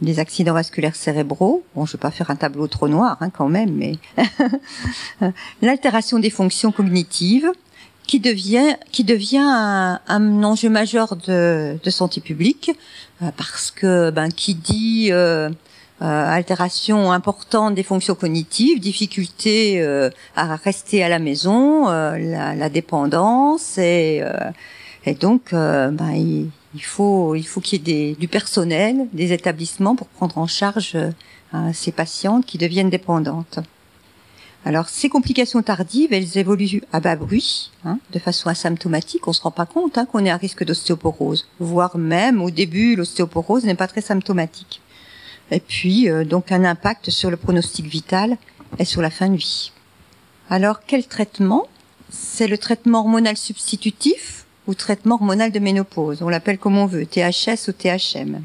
des 0.00 0.18
accidents 0.18 0.54
vasculaires 0.54 0.96
cérébraux. 0.96 1.64
Bon, 1.74 1.86
je 1.86 1.92
vais 1.92 2.00
pas 2.00 2.10
faire 2.10 2.30
un 2.30 2.36
tableau 2.36 2.66
trop 2.66 2.88
noir 2.88 3.16
hein, 3.20 3.30
quand 3.30 3.48
même, 3.48 3.72
mais 3.72 3.94
l'altération 5.62 6.18
des 6.18 6.30
fonctions 6.30 6.72
cognitives 6.72 7.50
qui 8.06 8.20
devient 8.20 8.76
qui 8.92 9.04
un, 9.36 10.42
enjeu 10.44 10.68
majeur 10.68 11.16
de, 11.16 11.78
santé 11.88 12.20
publique 12.20 12.70
euh, 13.22 13.30
parce 13.36 13.72
que 13.72 14.10
ben 14.10 14.28
qui 14.30 14.54
dit 14.54 15.08
euh, 15.10 15.50
euh, 16.02 16.04
altération 16.04 17.10
importante 17.10 17.74
des 17.74 17.82
fonctions 17.82 18.14
cognitives, 18.14 18.80
difficulté 18.80 19.80
euh, 19.80 20.10
à 20.34 20.54
rester 20.56 21.02
à 21.02 21.08
la 21.08 21.18
maison, 21.18 21.88
euh, 21.88 22.18
la, 22.18 22.68
dépendance 22.68 23.78
et, 23.78 24.22
donc 25.20 25.52
ben, 25.52 26.50
il 26.76 26.84
faut 26.84 27.34
il 27.34 27.46
faut 27.46 27.62
qu'il 27.62 27.88
y 27.88 27.92
ait 27.92 28.14
du 28.14 28.28
personnel, 28.28 29.08
des 29.14 29.32
établissements 29.32 29.96
pour 29.96 30.08
prendre 30.08 30.36
en 30.36 30.46
charge 30.46 30.92
euh, 30.94 31.72
ces 31.72 31.90
patientes 31.90 32.44
qui 32.44 32.58
deviennent 32.58 32.90
dépendantes. 32.90 33.60
Alors 34.66 34.88
ces 34.88 35.08
complications 35.08 35.62
tardives, 35.62 36.12
elles 36.12 36.36
évoluent 36.36 36.82
à 36.92 37.00
bas 37.00 37.16
bruit, 37.16 37.70
hein, 37.84 37.98
de 38.12 38.18
façon 38.18 38.50
asymptomatique. 38.50 39.26
On 39.26 39.32
se 39.32 39.40
rend 39.40 39.52
pas 39.52 39.64
compte 39.64 39.96
hein, 39.96 40.04
qu'on 40.04 40.24
est 40.26 40.30
à 40.30 40.36
risque 40.36 40.64
d'ostéoporose, 40.64 41.48
voire 41.60 41.96
même 41.96 42.42
au 42.42 42.50
début 42.50 42.94
l'ostéoporose 42.94 43.64
n'est 43.64 43.74
pas 43.74 43.88
très 43.88 44.02
symptomatique. 44.02 44.82
Et 45.50 45.60
puis 45.60 46.10
euh, 46.10 46.24
donc 46.24 46.52
un 46.52 46.64
impact 46.64 47.08
sur 47.08 47.30
le 47.30 47.38
pronostic 47.38 47.86
vital 47.86 48.36
et 48.78 48.84
sur 48.84 49.00
la 49.00 49.10
fin 49.10 49.28
de 49.30 49.36
vie. 49.36 49.72
Alors 50.50 50.80
quel 50.86 51.06
traitement? 51.06 51.66
C'est 52.10 52.46
le 52.46 52.58
traitement 52.58 53.00
hormonal 53.00 53.36
substitutif 53.36 54.35
ou 54.66 54.74
traitement 54.74 55.16
hormonal 55.16 55.52
de 55.52 55.58
ménopause. 55.58 56.22
On 56.22 56.28
l'appelle 56.28 56.58
comme 56.58 56.78
on 56.78 56.86
veut, 56.86 57.06
THS 57.06 57.68
ou 57.68 57.72
THM. 57.72 58.42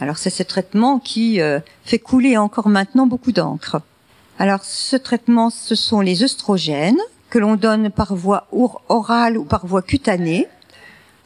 Alors 0.00 0.18
c'est 0.18 0.30
ce 0.30 0.42
traitement 0.42 0.98
qui 0.98 1.40
euh, 1.40 1.60
fait 1.84 1.98
couler 1.98 2.36
encore 2.36 2.68
maintenant 2.68 3.06
beaucoup 3.06 3.32
d'encre. 3.32 3.80
Alors 4.38 4.64
ce 4.64 4.96
traitement, 4.96 5.50
ce 5.50 5.74
sont 5.74 6.00
les 6.00 6.24
œstrogènes 6.24 6.98
que 7.30 7.38
l'on 7.38 7.56
donne 7.56 7.90
par 7.90 8.14
voie 8.14 8.46
orale 8.88 9.38
ou 9.38 9.44
par 9.44 9.66
voie 9.66 9.82
cutanée. 9.82 10.48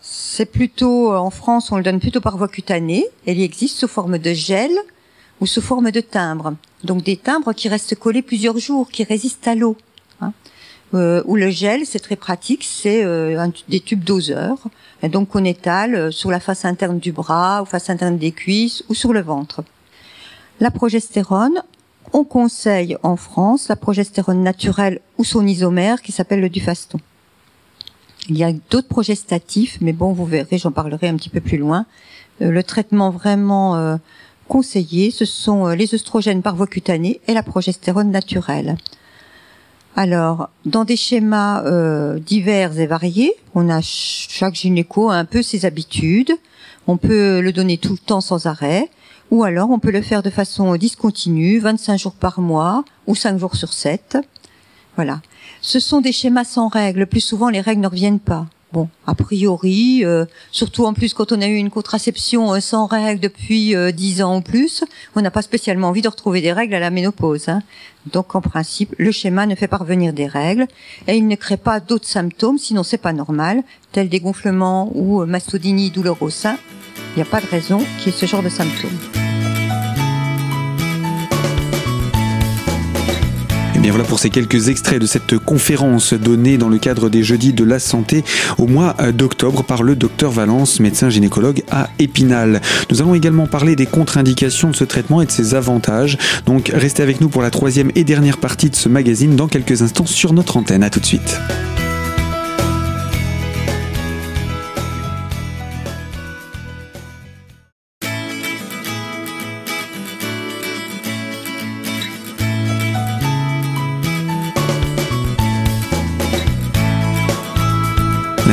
C'est 0.00 0.46
plutôt 0.46 1.12
en 1.14 1.30
France, 1.30 1.72
on 1.72 1.76
le 1.76 1.82
donne 1.82 2.00
plutôt 2.00 2.20
par 2.20 2.36
voie 2.36 2.48
cutanée. 2.48 3.06
Elle 3.26 3.40
existe 3.40 3.78
sous 3.78 3.88
forme 3.88 4.18
de 4.18 4.32
gel 4.32 4.70
ou 5.40 5.46
sous 5.46 5.60
forme 5.60 5.90
de 5.90 6.00
timbre. 6.00 6.54
Donc 6.84 7.02
des 7.02 7.16
timbres 7.16 7.52
qui 7.52 7.68
restent 7.68 7.94
collés 7.94 8.22
plusieurs 8.22 8.58
jours, 8.58 8.90
qui 8.90 9.04
résistent 9.04 9.48
à 9.48 9.54
l'eau. 9.54 9.76
Hein. 10.20 10.32
Euh, 10.94 11.22
ou 11.26 11.36
le 11.36 11.50
gel, 11.50 11.84
c'est 11.84 11.98
très 11.98 12.16
pratique, 12.16 12.64
c'est 12.64 13.04
euh, 13.04 13.46
des 13.68 13.80
tubes 13.80 14.04
doseurs, 14.04 14.58
et 15.02 15.08
donc 15.08 15.34
on 15.34 15.44
étale 15.44 15.94
euh, 15.94 16.10
sur 16.10 16.30
la 16.30 16.40
face 16.40 16.64
interne 16.64 16.98
du 16.98 17.12
bras, 17.12 17.62
ou 17.62 17.66
face 17.66 17.90
interne 17.90 18.16
des 18.16 18.32
cuisses, 18.32 18.82
ou 18.88 18.94
sur 18.94 19.12
le 19.12 19.20
ventre. 19.20 19.62
La 20.60 20.70
progestérone, 20.70 21.62
on 22.14 22.24
conseille 22.24 22.96
en 23.02 23.16
France 23.16 23.68
la 23.68 23.76
progestérone 23.76 24.42
naturelle 24.42 25.00
ou 25.18 25.24
son 25.24 25.46
isomère 25.46 26.00
qui 26.00 26.10
s'appelle 26.10 26.40
le 26.40 26.48
dufaston. 26.48 26.98
Il 28.30 28.38
y 28.38 28.44
a 28.44 28.52
d'autres 28.70 28.88
progestatifs, 28.88 29.78
mais 29.82 29.92
bon, 29.92 30.12
vous 30.12 30.24
verrez, 30.24 30.56
j'en 30.56 30.72
parlerai 30.72 31.08
un 31.08 31.16
petit 31.16 31.28
peu 31.28 31.40
plus 31.40 31.58
loin. 31.58 31.84
Le 32.40 32.62
traitement 32.62 33.10
vraiment 33.10 33.98
conseillé, 34.48 35.10
ce 35.10 35.24
sont 35.24 35.68
les 35.68 35.94
œstrogènes 35.94 36.42
par 36.42 36.56
voie 36.56 36.66
cutanée 36.66 37.20
et 37.26 37.34
la 37.34 37.42
progestérone 37.42 38.10
naturelle. 38.10 38.76
Alors, 39.96 40.50
dans 40.64 40.84
des 40.84 40.96
schémas 40.96 41.64
euh, 41.64 42.18
divers 42.18 42.78
et 42.78 42.86
variés, 42.86 43.34
on 43.54 43.68
a 43.68 43.80
chaque 43.82 44.54
gynéco 44.54 45.10
a 45.10 45.16
un 45.16 45.24
peu 45.24 45.42
ses 45.42 45.64
habitudes. 45.64 46.32
On 46.86 46.96
peut 46.96 47.40
le 47.40 47.52
donner 47.52 47.78
tout 47.78 47.92
le 47.92 47.98
temps 47.98 48.20
sans 48.20 48.46
arrêt, 48.46 48.88
ou 49.30 49.44
alors 49.44 49.70
on 49.70 49.78
peut 49.78 49.90
le 49.90 50.02
faire 50.02 50.22
de 50.22 50.30
façon 50.30 50.76
discontinue, 50.76 51.58
25 51.58 51.98
jours 51.98 52.14
par 52.14 52.40
mois 52.40 52.84
ou 53.06 53.14
5 53.14 53.38
jours 53.38 53.56
sur 53.56 53.72
7. 53.72 54.18
Voilà. 54.96 55.20
Ce 55.60 55.80
sont 55.80 56.00
des 56.00 56.12
schémas 56.12 56.44
sans 56.44 56.68
règles. 56.68 57.00
Le 57.00 57.06
plus 57.06 57.20
souvent, 57.20 57.48
les 57.48 57.60
règles 57.60 57.82
ne 57.82 57.88
reviennent 57.88 58.20
pas. 58.20 58.46
Bon, 58.70 58.90
a 59.06 59.14
priori, 59.14 60.04
euh, 60.04 60.26
surtout 60.50 60.84
en 60.84 60.92
plus 60.92 61.14
quand 61.14 61.32
on 61.32 61.40
a 61.40 61.46
eu 61.46 61.54
une 61.54 61.70
contraception 61.70 62.52
euh, 62.52 62.60
sans 62.60 62.84
règles 62.84 63.18
depuis 63.18 63.74
euh, 63.74 63.92
10 63.92 64.20
ans 64.20 64.36
ou 64.36 64.40
plus, 64.42 64.84
on 65.16 65.22
n'a 65.22 65.30
pas 65.30 65.40
spécialement 65.40 65.88
envie 65.88 66.02
de 66.02 66.08
retrouver 66.08 66.42
des 66.42 66.52
règles 66.52 66.74
à 66.74 66.80
la 66.80 66.90
ménopause. 66.90 67.48
Hein. 67.48 67.62
Donc 68.12 68.34
en 68.34 68.42
principe, 68.42 68.94
le 68.98 69.10
schéma 69.10 69.46
ne 69.46 69.54
fait 69.54 69.68
pas 69.68 69.78
revenir 69.78 70.12
des 70.12 70.26
règles 70.26 70.66
et 71.06 71.16
il 71.16 71.26
ne 71.26 71.34
crée 71.34 71.56
pas 71.56 71.80
d'autres 71.80 72.06
symptômes, 72.06 72.58
sinon 72.58 72.82
c'est 72.82 72.98
pas 72.98 73.14
normal, 73.14 73.62
tels 73.92 74.10
des 74.10 74.20
gonflements 74.20 74.90
ou 74.94 75.22
euh, 75.22 75.26
mastodynie, 75.26 75.90
douleur. 75.90 76.18
Il 76.20 77.16
n'y 77.16 77.22
a 77.22 77.24
pas 77.24 77.40
de 77.40 77.46
raison 77.46 77.78
qu'il 77.98 78.12
y 78.12 78.14
ait 78.14 78.18
ce 78.18 78.26
genre 78.26 78.42
de 78.42 78.50
symptômes. 78.50 79.17
Bien 83.88 83.94
voilà 83.94 84.06
pour 84.06 84.18
ces 84.18 84.28
quelques 84.28 84.68
extraits 84.68 85.00
de 85.00 85.06
cette 85.06 85.38
conférence 85.38 86.12
donnée 86.12 86.58
dans 86.58 86.68
le 86.68 86.76
cadre 86.76 87.08
des 87.08 87.22
Jeudis 87.22 87.54
de 87.54 87.64
la 87.64 87.78
Santé 87.78 88.22
au 88.58 88.66
mois 88.66 88.94
d'octobre 89.14 89.64
par 89.64 89.82
le 89.82 89.96
docteur 89.96 90.30
Valence, 90.30 90.78
médecin 90.78 91.08
gynécologue 91.08 91.62
à 91.70 91.88
Épinal. 91.98 92.60
Nous 92.90 93.00
allons 93.00 93.14
également 93.14 93.46
parler 93.46 93.76
des 93.76 93.86
contre-indications 93.86 94.68
de 94.72 94.76
ce 94.76 94.84
traitement 94.84 95.22
et 95.22 95.26
de 95.26 95.30
ses 95.30 95.54
avantages. 95.54 96.18
Donc 96.44 96.70
restez 96.74 97.02
avec 97.02 97.22
nous 97.22 97.30
pour 97.30 97.40
la 97.40 97.48
troisième 97.48 97.90
et 97.94 98.04
dernière 98.04 98.36
partie 98.36 98.68
de 98.68 98.76
ce 98.76 98.90
magazine 98.90 99.36
dans 99.36 99.48
quelques 99.48 99.80
instants 99.80 100.04
sur 100.04 100.34
notre 100.34 100.58
antenne. 100.58 100.82
À 100.82 100.90
tout 100.90 101.00
de 101.00 101.06
suite. 101.06 101.40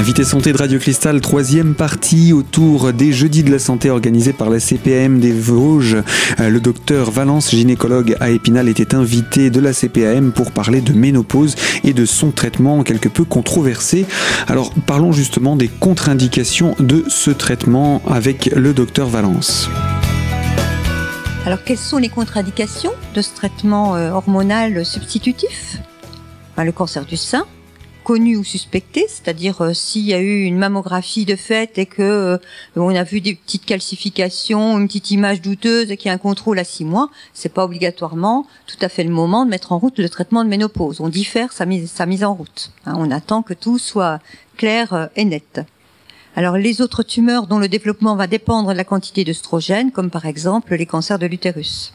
L'invité 0.05 0.23
santé 0.23 0.53
de 0.53 0.59
Radio 0.59 0.77
Cristal, 0.77 1.19
troisième 1.19 1.73
partie 1.73 2.31
autour 2.31 2.93
des 2.93 3.11
jeudis 3.11 3.41
de 3.41 3.51
la 3.51 3.57
santé 3.57 3.89
organisés 3.89 4.33
par 4.33 4.51
la 4.51 4.59
CPAM 4.59 5.19
des 5.19 5.31
Vosges. 5.31 5.97
Le 6.37 6.59
docteur 6.59 7.09
Valence, 7.09 7.49
gynécologue 7.49 8.15
à 8.19 8.29
Épinal, 8.29 8.69
était 8.69 8.93
invité 8.93 9.49
de 9.49 9.59
la 9.59 9.73
CPAM 9.73 10.31
pour 10.31 10.51
parler 10.51 10.81
de 10.81 10.93
ménopause 10.93 11.55
et 11.83 11.93
de 11.93 12.05
son 12.05 12.29
traitement 12.29 12.83
quelque 12.83 13.09
peu 13.09 13.23
controversé. 13.23 14.05
Alors 14.45 14.71
parlons 14.85 15.11
justement 15.11 15.55
des 15.55 15.69
contre-indications 15.69 16.75
de 16.77 17.03
ce 17.07 17.31
traitement 17.31 18.03
avec 18.07 18.51
le 18.55 18.75
docteur 18.75 19.07
Valence. 19.07 19.71
Alors 21.47 21.63
quelles 21.63 21.79
sont 21.79 21.97
les 21.97 22.09
contre-indications 22.09 22.93
de 23.15 23.23
ce 23.23 23.33
traitement 23.33 23.93
hormonal 23.93 24.85
substitutif? 24.85 25.79
Le 26.59 26.71
cancer 26.71 27.05
du 27.05 27.17
sein, 27.17 27.47
connu 28.05 28.37
ou 28.37 28.43
suspecté, 28.43 29.07
c'est-à-dire 29.09 29.61
euh, 29.61 29.73
s'il 29.73 30.05
y 30.05 30.13
a 30.13 30.19
eu 30.19 30.43
une 30.43 30.57
mammographie 30.57 31.25
de 31.25 31.35
fait 31.35 31.77
et 31.79 31.87
que 31.87 32.03
euh, 32.03 32.37
on 32.75 32.95
a 32.95 33.03
vu 33.03 33.19
des 33.19 33.33
petites 33.33 33.65
calcifications, 33.65 34.77
une 34.77 34.87
petite 34.87 35.09
image 35.09 35.41
douteuse 35.41 35.89
et 35.91 35.97
qu'il 35.97 36.09
y 36.09 36.11
a 36.11 36.13
un 36.13 36.19
contrôle 36.19 36.59
à 36.59 36.63
six 36.63 36.85
mois, 36.85 37.09
c'est 37.33 37.51
pas 37.51 37.65
obligatoirement 37.65 38.45
tout 38.67 38.77
à 38.79 38.89
fait 38.89 39.03
le 39.03 39.09
moment 39.09 39.43
de 39.43 39.49
mettre 39.49 39.71
en 39.71 39.79
route 39.79 39.97
le 39.97 40.07
traitement 40.07 40.43
de 40.43 40.49
ménopause. 40.49 41.01
On 41.01 41.09
diffère 41.09 41.51
sa 41.51 41.65
mise, 41.65 42.23
en 42.23 42.33
route. 42.35 42.71
Hein, 42.85 42.93
on 42.95 43.09
attend 43.09 43.41
que 43.41 43.55
tout 43.55 43.79
soit 43.79 44.19
clair 44.55 44.93
euh, 44.93 45.07
et 45.15 45.25
net. 45.25 45.61
Alors 46.35 46.57
les 46.57 46.81
autres 46.81 47.01
tumeurs 47.01 47.47
dont 47.47 47.59
le 47.59 47.67
développement 47.67 48.15
va 48.15 48.27
dépendre 48.27 48.69
de 48.69 48.77
la 48.77 48.83
quantité 48.83 49.23
d'œstrogènes, 49.23 49.91
comme 49.91 50.11
par 50.11 50.27
exemple 50.27 50.75
les 50.75 50.85
cancers 50.85 51.17
de 51.17 51.25
l'utérus. 51.25 51.91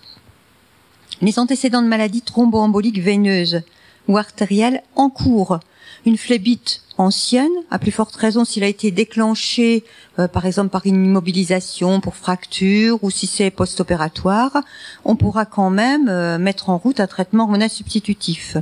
Les 1.22 1.38
antécédents 1.38 1.82
de 1.82 1.86
maladies 1.86 2.22
thromboemboliques 2.22 3.00
veineuses 3.00 3.62
ou 4.08 4.18
artérielles 4.18 4.82
en 4.96 5.08
cours 5.08 5.60
une 6.06 6.16
phlébite 6.16 6.82
ancienne, 7.00 7.50
à 7.70 7.78
plus 7.78 7.90
forte 7.90 8.14
raison 8.14 8.44
s'il 8.44 8.62
a 8.62 8.66
été 8.66 8.90
déclenché, 8.90 9.84
euh, 10.18 10.28
par 10.28 10.46
exemple 10.46 10.70
par 10.70 10.86
une 10.86 11.04
immobilisation 11.06 12.00
pour 12.00 12.14
fracture 12.14 13.02
ou 13.02 13.10
si 13.10 13.26
c'est 13.26 13.50
post-opératoire, 13.50 14.58
on 15.04 15.16
pourra 15.16 15.46
quand 15.46 15.70
même 15.70 16.08
euh, 16.08 16.38
mettre 16.38 16.68
en 16.68 16.78
route 16.78 17.00
un 17.00 17.06
traitement 17.06 17.44
hormonal 17.44 17.70
substitutif. 17.70 18.56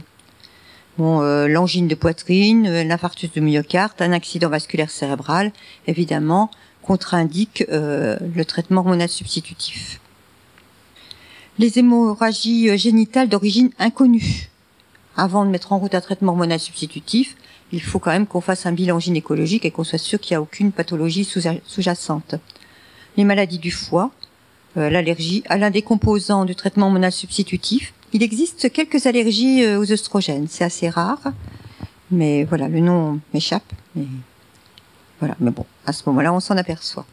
Bon, 0.98 1.20
euh, 1.20 1.46
l'angine 1.46 1.86
de 1.86 1.94
poitrine, 1.94 2.82
l'infarctus 2.82 3.30
du 3.30 3.40
myocarde, 3.40 4.00
un 4.00 4.12
accident 4.12 4.48
vasculaire 4.48 4.90
cérébral, 4.90 5.52
évidemment, 5.86 6.50
contre-indique 6.82 7.64
le 7.68 8.42
traitement 8.46 8.80
hormonal 8.80 9.10
substitutif. 9.10 10.00
Les 11.58 11.78
hémorragies 11.78 12.76
génitales 12.78 13.28
d'origine 13.28 13.70
inconnue 13.78 14.48
avant 15.18 15.44
de 15.44 15.50
mettre 15.50 15.72
en 15.72 15.78
route 15.78 15.94
un 15.94 16.00
traitement 16.00 16.32
hormonal 16.32 16.60
substitutif, 16.60 17.36
il 17.72 17.82
faut 17.82 17.98
quand 17.98 18.12
même 18.12 18.26
qu'on 18.26 18.40
fasse 18.40 18.64
un 18.64 18.72
bilan 18.72 18.98
gynécologique 18.98 19.64
et 19.66 19.70
qu'on 19.70 19.84
soit 19.84 19.98
sûr 19.98 20.18
qu'il 20.20 20.34
n'y 20.34 20.36
a 20.36 20.40
aucune 20.40 20.72
pathologie 20.72 21.24
sous-jacente. 21.24 22.36
Les 23.16 23.24
maladies 23.24 23.58
du 23.58 23.72
foie, 23.72 24.10
euh, 24.78 24.88
l'allergie 24.88 25.42
à 25.48 25.58
l'un 25.58 25.70
des 25.70 25.82
composants 25.82 26.44
du 26.44 26.54
traitement 26.54 26.86
hormonal 26.86 27.12
substitutif. 27.12 27.92
Il 28.12 28.22
existe 28.22 28.72
quelques 28.72 29.06
allergies 29.06 29.64
euh, 29.64 29.78
aux 29.78 29.92
oestrogènes, 29.92 30.46
c'est 30.48 30.64
assez 30.64 30.88
rare, 30.88 31.20
mais 32.10 32.44
voilà, 32.44 32.68
le 32.68 32.80
nom 32.80 33.18
m'échappe. 33.34 33.70
Mais 33.96 34.06
voilà, 35.18 35.34
mais 35.40 35.50
bon, 35.50 35.66
à 35.84 35.92
ce 35.92 36.04
moment-là, 36.06 36.32
on 36.32 36.40
s'en 36.40 36.56
aperçoit. 36.56 37.04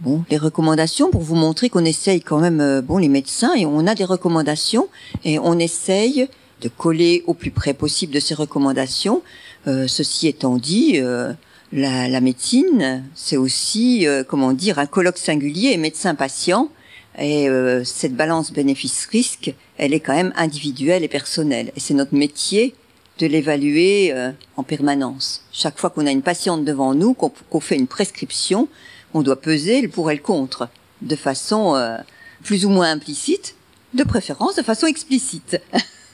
Bon, 0.00 0.24
les 0.28 0.38
recommandations 0.38 1.10
pour 1.10 1.22
vous 1.22 1.36
montrer 1.36 1.68
qu'on 1.70 1.84
essaye 1.84 2.20
quand 2.20 2.40
même, 2.40 2.60
euh, 2.60 2.82
bon, 2.82 2.98
les 2.98 3.08
médecins, 3.08 3.54
et 3.54 3.64
on 3.64 3.86
a 3.86 3.94
des 3.94 4.04
recommandations, 4.04 4.88
et 5.24 5.38
on 5.38 5.56
essaye 5.58 6.28
de 6.64 6.68
coller 6.68 7.22
au 7.26 7.34
plus 7.34 7.52
près 7.52 7.74
possible 7.74 8.12
de 8.12 8.18
ces 8.18 8.34
recommandations. 8.34 9.22
Euh, 9.68 9.86
ceci 9.86 10.26
étant 10.26 10.56
dit, 10.56 10.94
euh, 10.96 11.32
la, 11.72 12.08
la, 12.08 12.20
médecine, 12.20 13.04
c'est 13.14 13.36
aussi, 13.36 14.06
comment 14.28 14.52
dire, 14.52 14.80
un 14.80 14.86
colloque 14.86 15.18
singulier, 15.18 15.76
médecin-patient, 15.76 16.70
et 17.18 17.48
cette 17.84 18.16
balance 18.16 18.52
bénéfice-risque, 18.52 19.54
elle 19.78 19.94
est 19.94 20.00
quand 20.00 20.14
même 20.14 20.32
individuelle 20.36 21.04
et 21.04 21.08
personnelle. 21.08 21.70
Et 21.76 21.80
c'est 21.80 21.94
notre 21.94 22.14
métier 22.14 22.74
de 23.20 23.26
l'évaluer 23.26 24.12
en 24.56 24.62
permanence. 24.64 25.44
Chaque 25.52 25.78
fois 25.78 25.90
qu'on 25.90 26.06
a 26.06 26.10
une 26.10 26.22
patiente 26.22 26.64
devant 26.64 26.94
nous, 26.94 27.14
qu'on 27.14 27.60
fait 27.60 27.76
une 27.76 27.86
prescription, 27.86 28.68
on 29.14 29.22
doit 29.22 29.40
peser 29.40 29.80
le 29.80 29.88
pour 29.88 30.10
et 30.10 30.16
le 30.16 30.20
contre, 30.20 30.68
de 31.00 31.16
façon 31.16 31.76
euh, 31.76 31.96
plus 32.42 32.66
ou 32.66 32.68
moins 32.68 32.90
implicite, 32.90 33.54
de 33.94 34.02
préférence 34.02 34.56
de 34.56 34.62
façon 34.62 34.86
explicite. 34.86 35.60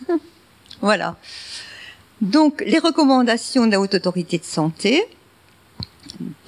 voilà. 0.81 1.17
Donc, 2.21 2.63
les 2.67 2.79
recommandations 2.79 3.67
de 3.67 3.73
la 3.73 3.81
Haute 3.81 3.95
Autorité 3.95 4.39
de 4.39 4.45
Santé. 4.45 5.03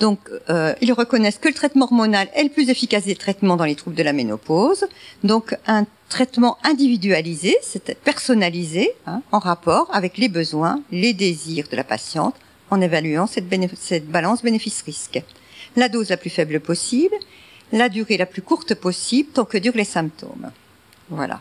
Donc, 0.01 0.19
euh, 0.51 0.75
ils 0.83 0.93
reconnaissent 0.93 1.39
que 1.39 1.49
le 1.49 1.55
traitement 1.55 1.87
hormonal 1.87 2.29
est 2.35 2.43
le 2.43 2.51
plus 2.51 2.69
efficace 2.69 3.05
des 3.05 3.15
traitements 3.15 3.57
dans 3.57 3.65
les 3.65 3.75
troubles 3.75 3.97
de 3.97 4.03
la 4.03 4.13
ménopause. 4.13 4.85
Donc, 5.25 5.57
un 5.67 5.87
traitement 6.09 6.59
individualisé, 6.63 7.57
c'est 7.63 7.99
personnalisé, 8.01 8.91
hein, 9.07 9.23
en 9.33 9.39
rapport 9.39 9.89
avec 9.95 10.19
les 10.19 10.29
besoins, 10.29 10.83
les 10.91 11.15
désirs 11.15 11.69
de 11.71 11.77
la 11.77 11.85
patiente, 11.85 12.35
en 12.71 12.81
évaluant 12.81 13.27
cette, 13.27 13.47
cette 13.79 14.09
balance 14.09 14.43
bénéfice-risque 14.43 15.23
la 15.77 15.89
dose 15.89 16.11
la 16.11 16.17
plus 16.17 16.31
faible 16.31 16.61
possible, 16.61 17.15
la 17.73 17.89
durée 17.89 18.17
la 18.17 18.27
plus 18.27 18.43
courte 18.43 18.75
possible 18.75 19.31
tant 19.33 19.45
que 19.45 19.59
durent 19.59 19.77
les 19.77 19.85
symptômes. 19.85 20.51
Voilà. 21.09 21.41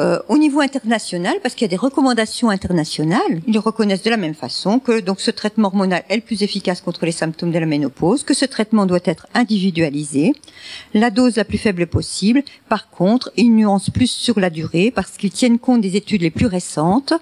Euh, 0.00 0.18
au 0.28 0.38
niveau 0.38 0.60
international, 0.60 1.36
parce 1.42 1.54
qu'il 1.54 1.62
y 1.62 1.66
a 1.66 1.68
des 1.68 1.76
recommandations 1.76 2.50
internationales, 2.50 3.40
ils 3.46 3.58
reconnaissent 3.58 4.02
de 4.02 4.10
la 4.10 4.16
même 4.16 4.34
façon 4.34 4.80
que 4.80 4.98
donc 4.98 5.20
ce 5.20 5.30
traitement 5.30 5.68
hormonal 5.68 6.02
est 6.08 6.16
le 6.16 6.22
plus 6.22 6.42
efficace 6.42 6.80
contre 6.80 7.06
les 7.06 7.12
symptômes 7.12 7.52
de 7.52 7.58
la 7.58 7.66
ménopause, 7.66 8.24
que 8.24 8.34
ce 8.34 8.44
traitement 8.44 8.86
doit 8.86 8.98
être 9.04 9.28
individualisé, 9.34 10.32
la 10.94 11.10
dose 11.10 11.36
la 11.36 11.44
plus 11.44 11.58
faible 11.58 11.86
possible. 11.86 12.42
Par 12.68 12.90
contre, 12.90 13.30
ils 13.36 13.54
nuancent 13.54 13.90
plus 13.90 14.10
sur 14.10 14.40
la 14.40 14.50
durée 14.50 14.90
parce 14.90 15.12
qu'ils 15.12 15.30
tiennent 15.30 15.60
compte 15.60 15.80
des 15.80 15.94
études 15.94 16.22
les 16.22 16.30
plus 16.30 16.46
récentes 16.46 17.12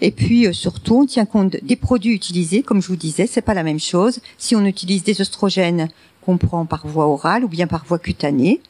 et 0.00 0.10
puis 0.10 0.46
euh, 0.46 0.54
surtout 0.54 1.00
on 1.00 1.06
tient 1.06 1.26
compte 1.26 1.56
des 1.62 1.76
produits 1.76 2.14
utilisés. 2.14 2.62
Comme 2.62 2.80
je 2.80 2.88
vous 2.88 2.96
disais, 2.96 3.26
c'est 3.26 3.42
pas 3.42 3.54
la 3.54 3.62
même 3.62 3.80
chose 3.80 4.20
si 4.38 4.56
on 4.56 4.64
utilise 4.64 5.04
des 5.04 5.20
oestrogènes 5.20 5.88
qu'on 6.22 6.38
prend 6.38 6.64
par 6.64 6.86
voie 6.86 7.06
orale 7.06 7.44
ou 7.44 7.48
bien 7.48 7.66
par 7.66 7.84
voie 7.84 7.98
cutanée. 7.98 8.60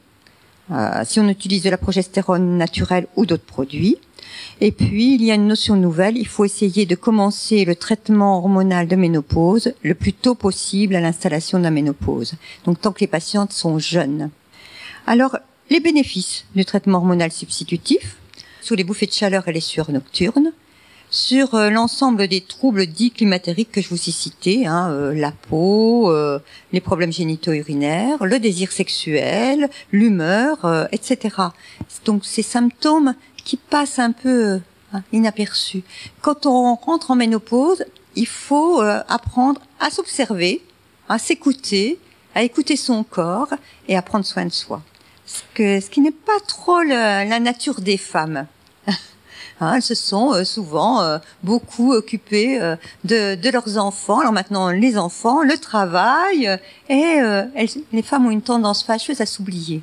Euh, 0.70 1.02
si 1.04 1.18
on 1.18 1.28
utilise 1.28 1.62
de 1.64 1.70
la 1.70 1.76
progestérone 1.76 2.56
naturelle 2.56 3.08
ou 3.16 3.26
d'autres 3.26 3.44
produits. 3.44 3.98
Et 4.60 4.70
puis, 4.70 5.14
il 5.14 5.24
y 5.24 5.32
a 5.32 5.34
une 5.34 5.48
notion 5.48 5.74
nouvelle, 5.74 6.16
il 6.16 6.26
faut 6.26 6.44
essayer 6.44 6.86
de 6.86 6.94
commencer 6.94 7.64
le 7.64 7.74
traitement 7.74 8.38
hormonal 8.38 8.86
de 8.86 8.94
ménopause 8.94 9.74
le 9.82 9.94
plus 9.94 10.12
tôt 10.12 10.36
possible 10.36 10.94
à 10.94 11.00
l'installation 11.00 11.58
de 11.58 11.64
la 11.64 11.72
ménopause, 11.72 12.34
donc 12.64 12.80
tant 12.80 12.92
que 12.92 13.00
les 13.00 13.08
patientes 13.08 13.52
sont 13.52 13.78
jeunes. 13.78 14.30
Alors, 15.06 15.36
les 15.68 15.80
bénéfices 15.80 16.44
du 16.54 16.64
traitement 16.64 16.98
hormonal 16.98 17.32
substitutif, 17.32 18.16
sous 18.60 18.76
les 18.76 18.84
bouffées 18.84 19.06
de 19.06 19.12
chaleur 19.12 19.48
et 19.48 19.52
les 19.52 19.60
sueurs 19.60 19.90
nocturnes, 19.90 20.52
sur 21.12 21.54
euh, 21.54 21.68
l'ensemble 21.68 22.26
des 22.26 22.40
troubles 22.40 22.86
dits 22.86 23.12
climatériques 23.12 23.70
que 23.70 23.82
je 23.82 23.88
vous 23.90 24.08
ai 24.08 24.10
cités, 24.10 24.66
hein, 24.66 24.90
euh, 24.90 25.14
la 25.14 25.30
peau, 25.30 26.10
euh, 26.10 26.40
les 26.72 26.80
problèmes 26.80 27.12
génito-urinaires, 27.12 28.24
le 28.24 28.40
désir 28.40 28.72
sexuel, 28.72 29.68
l'humeur, 29.92 30.88
etc. 30.90 31.36
Donc 32.06 32.24
ces 32.24 32.42
symptômes 32.42 33.14
qui 33.44 33.58
passent 33.58 33.98
un 33.98 34.12
peu 34.12 34.60
hein, 34.92 35.02
inaperçus. 35.12 35.84
Quand 36.22 36.46
on 36.46 36.74
rentre 36.74 37.10
en 37.10 37.16
ménopause, 37.16 37.84
il 38.16 38.26
faut 38.26 38.80
apprendre 38.80 39.60
à 39.80 39.90
s'observer, 39.90 40.62
à 41.08 41.18
s'écouter, 41.18 41.98
à 42.34 42.42
écouter 42.42 42.76
son 42.76 43.04
corps 43.04 43.52
et 43.86 43.96
à 43.96 44.02
prendre 44.02 44.24
soin 44.24 44.46
de 44.46 44.52
soi. 44.52 44.82
Ce, 45.26 45.42
que, 45.54 45.80
ce 45.80 45.90
qui 45.90 46.00
n'est 46.00 46.10
pas 46.10 46.40
trop 46.46 46.82
la 46.82 47.40
nature 47.40 47.80
des 47.82 47.98
femmes. 47.98 48.46
Hein, 49.62 49.74
elles 49.76 49.82
se 49.82 49.94
sont 49.94 50.32
euh, 50.32 50.44
souvent 50.44 51.02
euh, 51.02 51.18
beaucoup 51.44 51.92
occupées 51.92 52.60
euh, 52.60 52.74
de, 53.04 53.36
de, 53.36 53.50
leurs 53.50 53.78
enfants. 53.78 54.18
Alors 54.18 54.32
maintenant, 54.32 54.70
les 54.70 54.98
enfants, 54.98 55.42
le 55.42 55.56
travail, 55.56 56.58
et 56.88 57.20
les 57.92 58.02
femmes 58.02 58.26
ont 58.26 58.30
une 58.30 58.42
tendance 58.42 58.82
fâcheuse 58.82 59.20
à 59.20 59.26
s'oublier. 59.26 59.82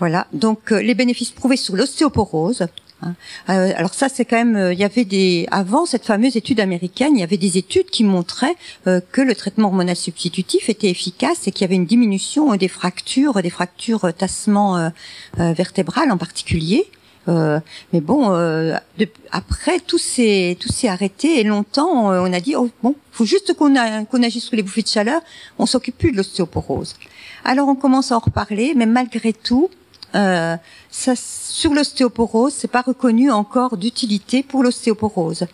Voilà. 0.00 0.26
Donc 0.32 0.72
les 0.72 0.94
bénéfices 0.94 1.30
prouvés 1.30 1.56
sur 1.56 1.76
l'ostéoporose. 1.76 2.66
Hein. 3.02 3.14
alors 3.46 3.94
ça, 3.94 4.08
c'est 4.08 4.24
quand 4.24 4.36
même. 4.36 4.72
Il 4.72 4.78
y 4.78 4.84
avait 4.84 5.04
des 5.04 5.46
avant 5.50 5.86
cette 5.86 6.04
fameuse 6.04 6.36
étude 6.36 6.58
américaine, 6.58 7.16
il 7.16 7.20
y 7.20 7.22
avait 7.22 7.36
des 7.36 7.56
études 7.58 7.86
qui 7.86 8.02
montraient 8.02 8.56
que 8.84 9.20
le 9.20 9.34
traitement 9.34 9.68
hormonal 9.68 9.96
substitutif 9.96 10.68
était 10.68 10.90
efficace 10.90 11.46
et 11.46 11.52
qu'il 11.52 11.62
y 11.62 11.64
avait 11.66 11.76
une 11.76 11.86
diminution 11.86 12.54
des 12.56 12.68
fractures, 12.68 13.40
des 13.42 13.50
fractures 13.50 14.12
tassement 14.14 14.90
vertébrales 15.36 16.10
en 16.10 16.18
particulier. 16.18 16.90
Euh, 17.28 17.60
mais 17.92 18.00
bon, 18.00 18.34
euh, 18.34 18.76
après 19.32 19.80
tout 19.80 19.96
s'est 19.96 20.58
tout 20.60 20.68
s'est 20.68 20.88
arrêté 20.88 21.40
et 21.40 21.44
longtemps 21.44 22.12
euh, 22.12 22.20
on 22.20 22.30
a 22.32 22.40
dit 22.40 22.54
oh 22.54 22.68
bon, 22.82 22.94
faut 23.12 23.24
juste 23.24 23.54
qu'on 23.54 23.74
qu'on 24.10 24.22
agisse 24.22 24.44
sur 24.44 24.56
les 24.56 24.62
bouffées 24.62 24.82
de 24.82 24.88
chaleur, 24.88 25.22
on 25.58 25.64
s'occupe 25.64 25.96
plus 25.96 26.12
de 26.12 26.18
l'ostéoporose. 26.18 26.94
Alors 27.44 27.68
on 27.68 27.76
commence 27.76 28.12
à 28.12 28.16
en 28.16 28.18
reparler, 28.18 28.74
mais 28.76 28.86
malgré 28.86 29.32
tout, 29.32 29.70
euh, 30.14 30.56
ça, 30.90 31.14
sur 31.16 31.72
l'ostéoporose, 31.72 32.52
c'est 32.52 32.70
pas 32.70 32.82
reconnu 32.82 33.30
encore 33.30 33.76
d'utilité 33.76 34.42
pour 34.42 34.62
l'ostéoporose. 34.62 35.46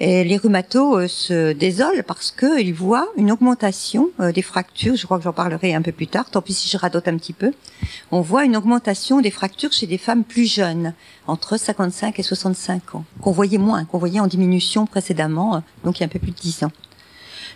Et 0.00 0.24
les 0.24 0.36
rhumatos 0.36 0.98
euh, 0.98 1.08
se 1.08 1.52
désolent 1.52 2.02
parce 2.02 2.32
qu'ils 2.32 2.74
voient 2.74 3.08
une 3.16 3.30
augmentation 3.30 4.10
euh, 4.20 4.32
des 4.32 4.42
fractures. 4.42 4.96
Je 4.96 5.04
crois 5.04 5.18
que 5.18 5.24
j'en 5.24 5.32
parlerai 5.32 5.74
un 5.74 5.82
peu 5.82 5.92
plus 5.92 6.08
tard. 6.08 6.30
Tant 6.30 6.42
pis 6.42 6.52
si 6.52 6.68
je 6.68 6.76
radote 6.76 7.06
un 7.06 7.16
petit 7.16 7.32
peu. 7.32 7.52
On 8.10 8.20
voit 8.20 8.44
une 8.44 8.56
augmentation 8.56 9.20
des 9.20 9.30
fractures 9.30 9.72
chez 9.72 9.86
des 9.86 9.98
femmes 9.98 10.24
plus 10.24 10.52
jeunes, 10.52 10.94
entre 11.26 11.56
55 11.56 12.18
et 12.18 12.22
65 12.22 12.96
ans, 12.96 13.04
qu'on 13.20 13.32
voyait 13.32 13.58
moins, 13.58 13.84
qu'on 13.84 13.98
voyait 13.98 14.20
en 14.20 14.26
diminution 14.26 14.86
précédemment, 14.86 15.62
donc 15.84 15.98
il 15.98 16.00
y 16.00 16.04
a 16.04 16.06
un 16.06 16.10
peu 16.10 16.18
plus 16.18 16.32
de 16.32 16.36
10 16.36 16.64
ans. 16.64 16.72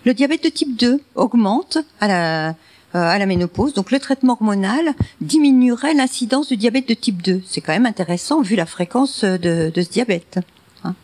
Le 0.04 0.14
diabète 0.14 0.42
de 0.42 0.48
type 0.48 0.76
2 0.76 1.00
augmente 1.14 1.78
à 2.00 2.08
la 2.08 2.54
à 2.94 3.18
la 3.18 3.26
ménopause. 3.26 3.74
Donc 3.74 3.90
le 3.90 3.98
traitement 3.98 4.34
hormonal 4.34 4.94
diminuerait 5.20 5.94
l'incidence 5.94 6.48
du 6.48 6.56
diabète 6.56 6.88
de 6.88 6.94
type 6.94 7.22
2. 7.22 7.42
C'est 7.46 7.60
quand 7.60 7.72
même 7.72 7.86
intéressant 7.86 8.42
vu 8.42 8.56
la 8.56 8.66
fréquence 8.66 9.24
de, 9.24 9.72
de 9.74 9.82
ce 9.82 9.90
diabète. 9.90 10.40
Hein. 10.84 10.94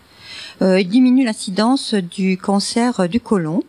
Euh, 0.62 0.80
il 0.80 0.88
diminue 0.88 1.24
l'incidence 1.24 1.94
du 1.94 2.36
cancer 2.36 3.08
du 3.08 3.20
côlon. 3.20 3.62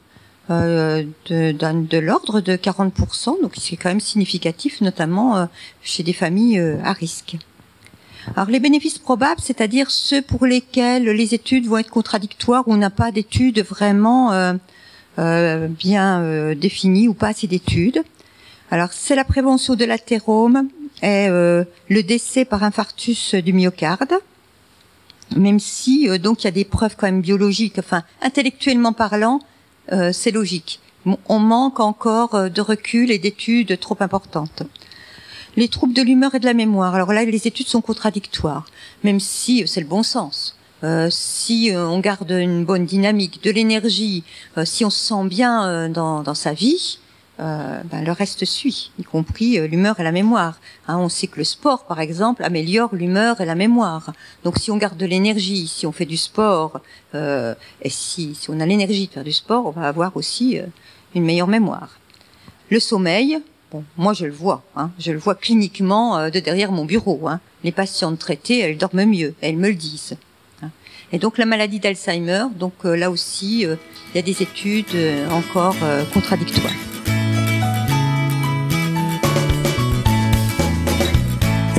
Euh, 0.52 1.04
de, 1.28 1.98
l'ordre 2.00 2.42
de 2.42 2.56
40%, 2.56 3.40
donc 3.40 3.54
c'est 3.56 3.76
quand 3.76 3.90
même 3.90 4.00
significatif, 4.00 4.82
notamment 4.82 5.38
euh, 5.38 5.46
chez 5.84 6.02
des 6.02 6.14
familles 6.14 6.58
euh, 6.58 6.78
à 6.84 6.92
risque. 6.92 7.38
Alors 8.36 8.50
les 8.50 8.60
bénéfices 8.60 8.98
probables, 8.98 9.42
c'est-à-dire 9.42 9.92
ceux 9.92 10.24
pour 10.24 10.48
lesquels 10.48 11.04
les 11.04 11.36
études 11.36 11.68
vont 11.68 11.78
être 11.78 11.92
contradictoires, 11.92 12.68
où 12.68 12.74
on 12.74 12.78
n'a 12.78 12.90
pas 12.90 13.12
d'études 13.12 13.62
vraiment 13.62 14.32
euh, 14.32 14.54
bien 15.68 16.22
euh, 16.22 16.56
définie 16.56 17.08
ou 17.08 17.14
pas 17.14 17.30
assez 17.30 17.48
d'études. 17.48 18.04
Alors 18.72 18.94
c'est 18.94 19.16
la 19.16 19.24
prévention 19.24 19.76
de 19.76 19.86
l'athérome 19.86 20.70
et 21.02 21.28
euh, 21.30 21.64
le 21.90 22.04
décès 22.04 22.46
par 22.46 22.64
infarctus 22.64 23.36
du 23.36 23.54
myocarde 23.54 24.14
même 25.36 25.60
si 25.60 26.10
donc 26.20 26.44
il 26.44 26.46
y 26.46 26.48
a 26.48 26.52
des 26.52 26.66
preuves 26.66 26.96
quand 26.98 27.06
même 27.06 27.22
biologiques, 27.22 27.78
enfin 27.78 28.02
intellectuellement 28.24 28.94
parlant, 28.94 29.42
c'est 30.12 30.32
logique. 30.32 30.80
On 31.28 31.38
manque 31.38 31.80
encore 31.80 32.50
de 32.50 32.62
recul 32.62 33.12
et 33.12 33.20
d'études 33.20 33.80
trop 33.80 33.98
importantes. 34.00 34.64
Les 35.56 35.68
troubles 35.68 35.94
de 35.94 36.02
l'humeur 36.02 36.34
et 36.34 36.40
de 36.40 36.46
la 36.46 36.56
mémoire. 36.56 36.96
Alors 36.96 37.14
là, 37.14 37.26
les 37.26 37.48
études 37.48 37.68
sont 37.68 37.82
contradictoires, 37.82 38.66
même 39.04 39.20
si 39.20 39.68
c'est 39.68 39.82
le 39.82 39.88
bon 39.88 40.02
sens. 40.02 40.59
Euh, 40.84 41.10
si 41.12 41.72
euh, 41.72 41.88
on 41.88 42.00
garde 42.00 42.32
une 42.32 42.66
bonne 42.66 42.86
dynamique, 42.86 43.44
de 43.44 43.52
l'énergie, 43.52 44.24
euh, 44.58 44.66
si 44.66 44.86
on 44.86 44.90
se 44.90 45.00
sent 45.00 45.28
bien 45.28 45.90
dans, 45.90 46.24
dans, 46.24 46.36
sa 46.36 46.54
vie, 46.54 47.00
euh, 47.40 47.80
ben, 47.86 48.04
le 48.04 48.12
reste 48.12 48.44
suit, 48.44 48.92
y 49.00 49.04
compris 49.04 49.60
euh, 49.60 49.68
l'humeur 49.68 49.98
et 50.02 50.04
la 50.04 50.12
mémoire. 50.12 50.60
Hein, 50.90 50.98
on 50.98 51.08
sait 51.08 51.28
que 51.28 51.38
le 51.38 51.46
sport, 51.46 51.86
par 51.86 52.02
exemple, 52.02 52.44
améliore 52.44 52.94
l'humeur 52.94 53.40
et 53.40 53.46
la 53.46 53.56
mémoire. 53.56 54.12
Donc 54.44 54.58
si 54.58 54.72
on 54.72 54.78
garde 54.78 54.98
de 54.98 55.06
l'énergie, 55.06 55.68
si 55.68 55.88
on 55.88 55.94
fait 55.94 56.06
du 56.06 56.18
sport, 56.18 56.82
euh, 57.16 57.56
et 57.82 57.90
si, 57.90 58.36
si 58.36 58.50
on 58.50 58.60
a 58.60 58.66
l'énergie 58.66 59.08
de 59.08 59.14
faire 59.14 59.24
du 59.24 59.32
sport, 59.32 59.68
on 59.68 59.72
va 59.72 59.88
avoir 59.88 60.18
aussi 60.18 60.60
une 61.16 61.24
meilleure 61.24 61.48
mémoire. 61.48 61.98
Le 62.70 62.80
sommeil, 62.82 63.40
bon, 63.72 63.86
moi 63.96 64.12
je 64.12 64.26
le 64.26 64.34
vois, 64.34 64.64
hein, 64.76 64.92
je 65.00 65.14
le 65.14 65.18
vois 65.18 65.36
cliniquement 65.36 66.30
de 66.30 66.40
derrière 66.42 66.74
mon 66.74 66.84
bureau. 66.84 67.30
Hein. 67.30 67.40
Les 67.64 67.72
patientes 67.72 68.20
traitées, 68.20 68.60
elles 68.60 68.78
dorment 68.78 69.06
mieux, 69.06 69.34
elles 69.40 69.58
me 69.58 69.70
le 69.70 69.76
disent. 69.76 70.18
Et 71.12 71.20
donc 71.20 71.38
la 71.38 71.46
maladie 71.46 71.80
d'Alzheimer, 71.80 72.46
donc 72.58 72.74
là 72.84 73.10
aussi, 73.10 73.62
il 73.62 73.78
y 74.16 74.20
a 74.20 74.22
des 74.22 74.44
études 74.44 74.96
encore 75.32 75.76
contradictoires. 76.14 76.89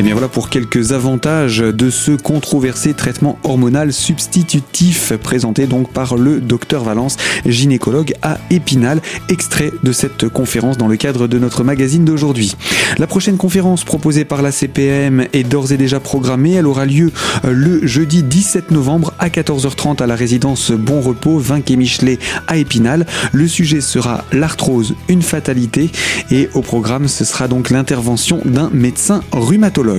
Et 0.01 0.03
eh 0.03 0.07
bien 0.07 0.15
voilà 0.15 0.29
pour 0.29 0.49
quelques 0.49 0.93
avantages 0.93 1.59
de 1.59 1.91
ce 1.91 2.13
controversé 2.13 2.95
traitement 2.95 3.39
hormonal 3.45 3.93
substitutif 3.93 5.13
présenté 5.23 5.67
donc 5.67 5.93
par 5.93 6.17
le 6.17 6.41
docteur 6.41 6.85
Valence, 6.85 7.19
gynécologue 7.45 8.15
à 8.23 8.39
Épinal, 8.49 9.03
extrait 9.29 9.71
de 9.83 9.93
cette 9.93 10.31
conférence 10.31 10.79
dans 10.79 10.89
le 10.89 10.97
cadre 10.97 11.29
de 11.29 11.39
notre 11.39 11.65
magazine 11.65 12.07
d'aujourd'hui. 12.07 12.57
La 12.97 13.07
prochaine 13.07 13.37
conférence 13.37 13.85
proposée 13.85 14.25
par 14.25 14.41
la 14.41 14.53
CPM 14.53 15.27
est 15.35 15.45
d'ores 15.45 15.73
et 15.73 15.77
déjà 15.77 16.01
programmée. 16.01 16.55
Elle 16.55 16.67
aura 16.67 16.87
lieu 16.87 17.13
euh, 17.45 17.53
le 17.53 17.87
jeudi 17.87 18.23
17 18.23 18.71
novembre 18.71 19.13
à 19.19 19.29
14h30 19.29 20.03
à 20.03 20.07
la 20.07 20.15
résidence 20.15 20.71
Bon 20.71 21.03
Repos, 21.03 21.39
20 21.39 21.61
quai 21.61 21.77
Michelet 21.77 22.19
à 22.47 22.57
Épinal. 22.57 23.05
Le 23.33 23.47
sujet 23.47 23.83
sera 23.83 24.25
l'arthrose, 24.33 24.95
une 25.11 25.21
fatalité 25.21 25.91
et 26.31 26.49
au 26.55 26.63
programme 26.63 27.07
ce 27.07 27.27
sera 27.27 27.49
donc 27.49 27.69
l'intervention 27.69 28.41
d'un 28.47 28.71
médecin 28.73 29.21
rhumatologue. 29.33 29.90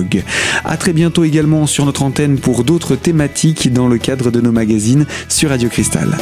A 0.64 0.76
très 0.76 0.92
bientôt 0.92 1.24
également 1.24 1.66
sur 1.66 1.86
notre 1.86 2.02
antenne 2.02 2.38
pour 2.38 2.64
d'autres 2.64 2.96
thématiques 2.96 3.72
dans 3.72 3.88
le 3.88 3.98
cadre 3.98 4.30
de 4.30 4.40
nos 4.40 4.52
magazines 4.52 5.06
sur 5.28 5.50
Radio 5.50 5.68
Cristal. 5.68 6.16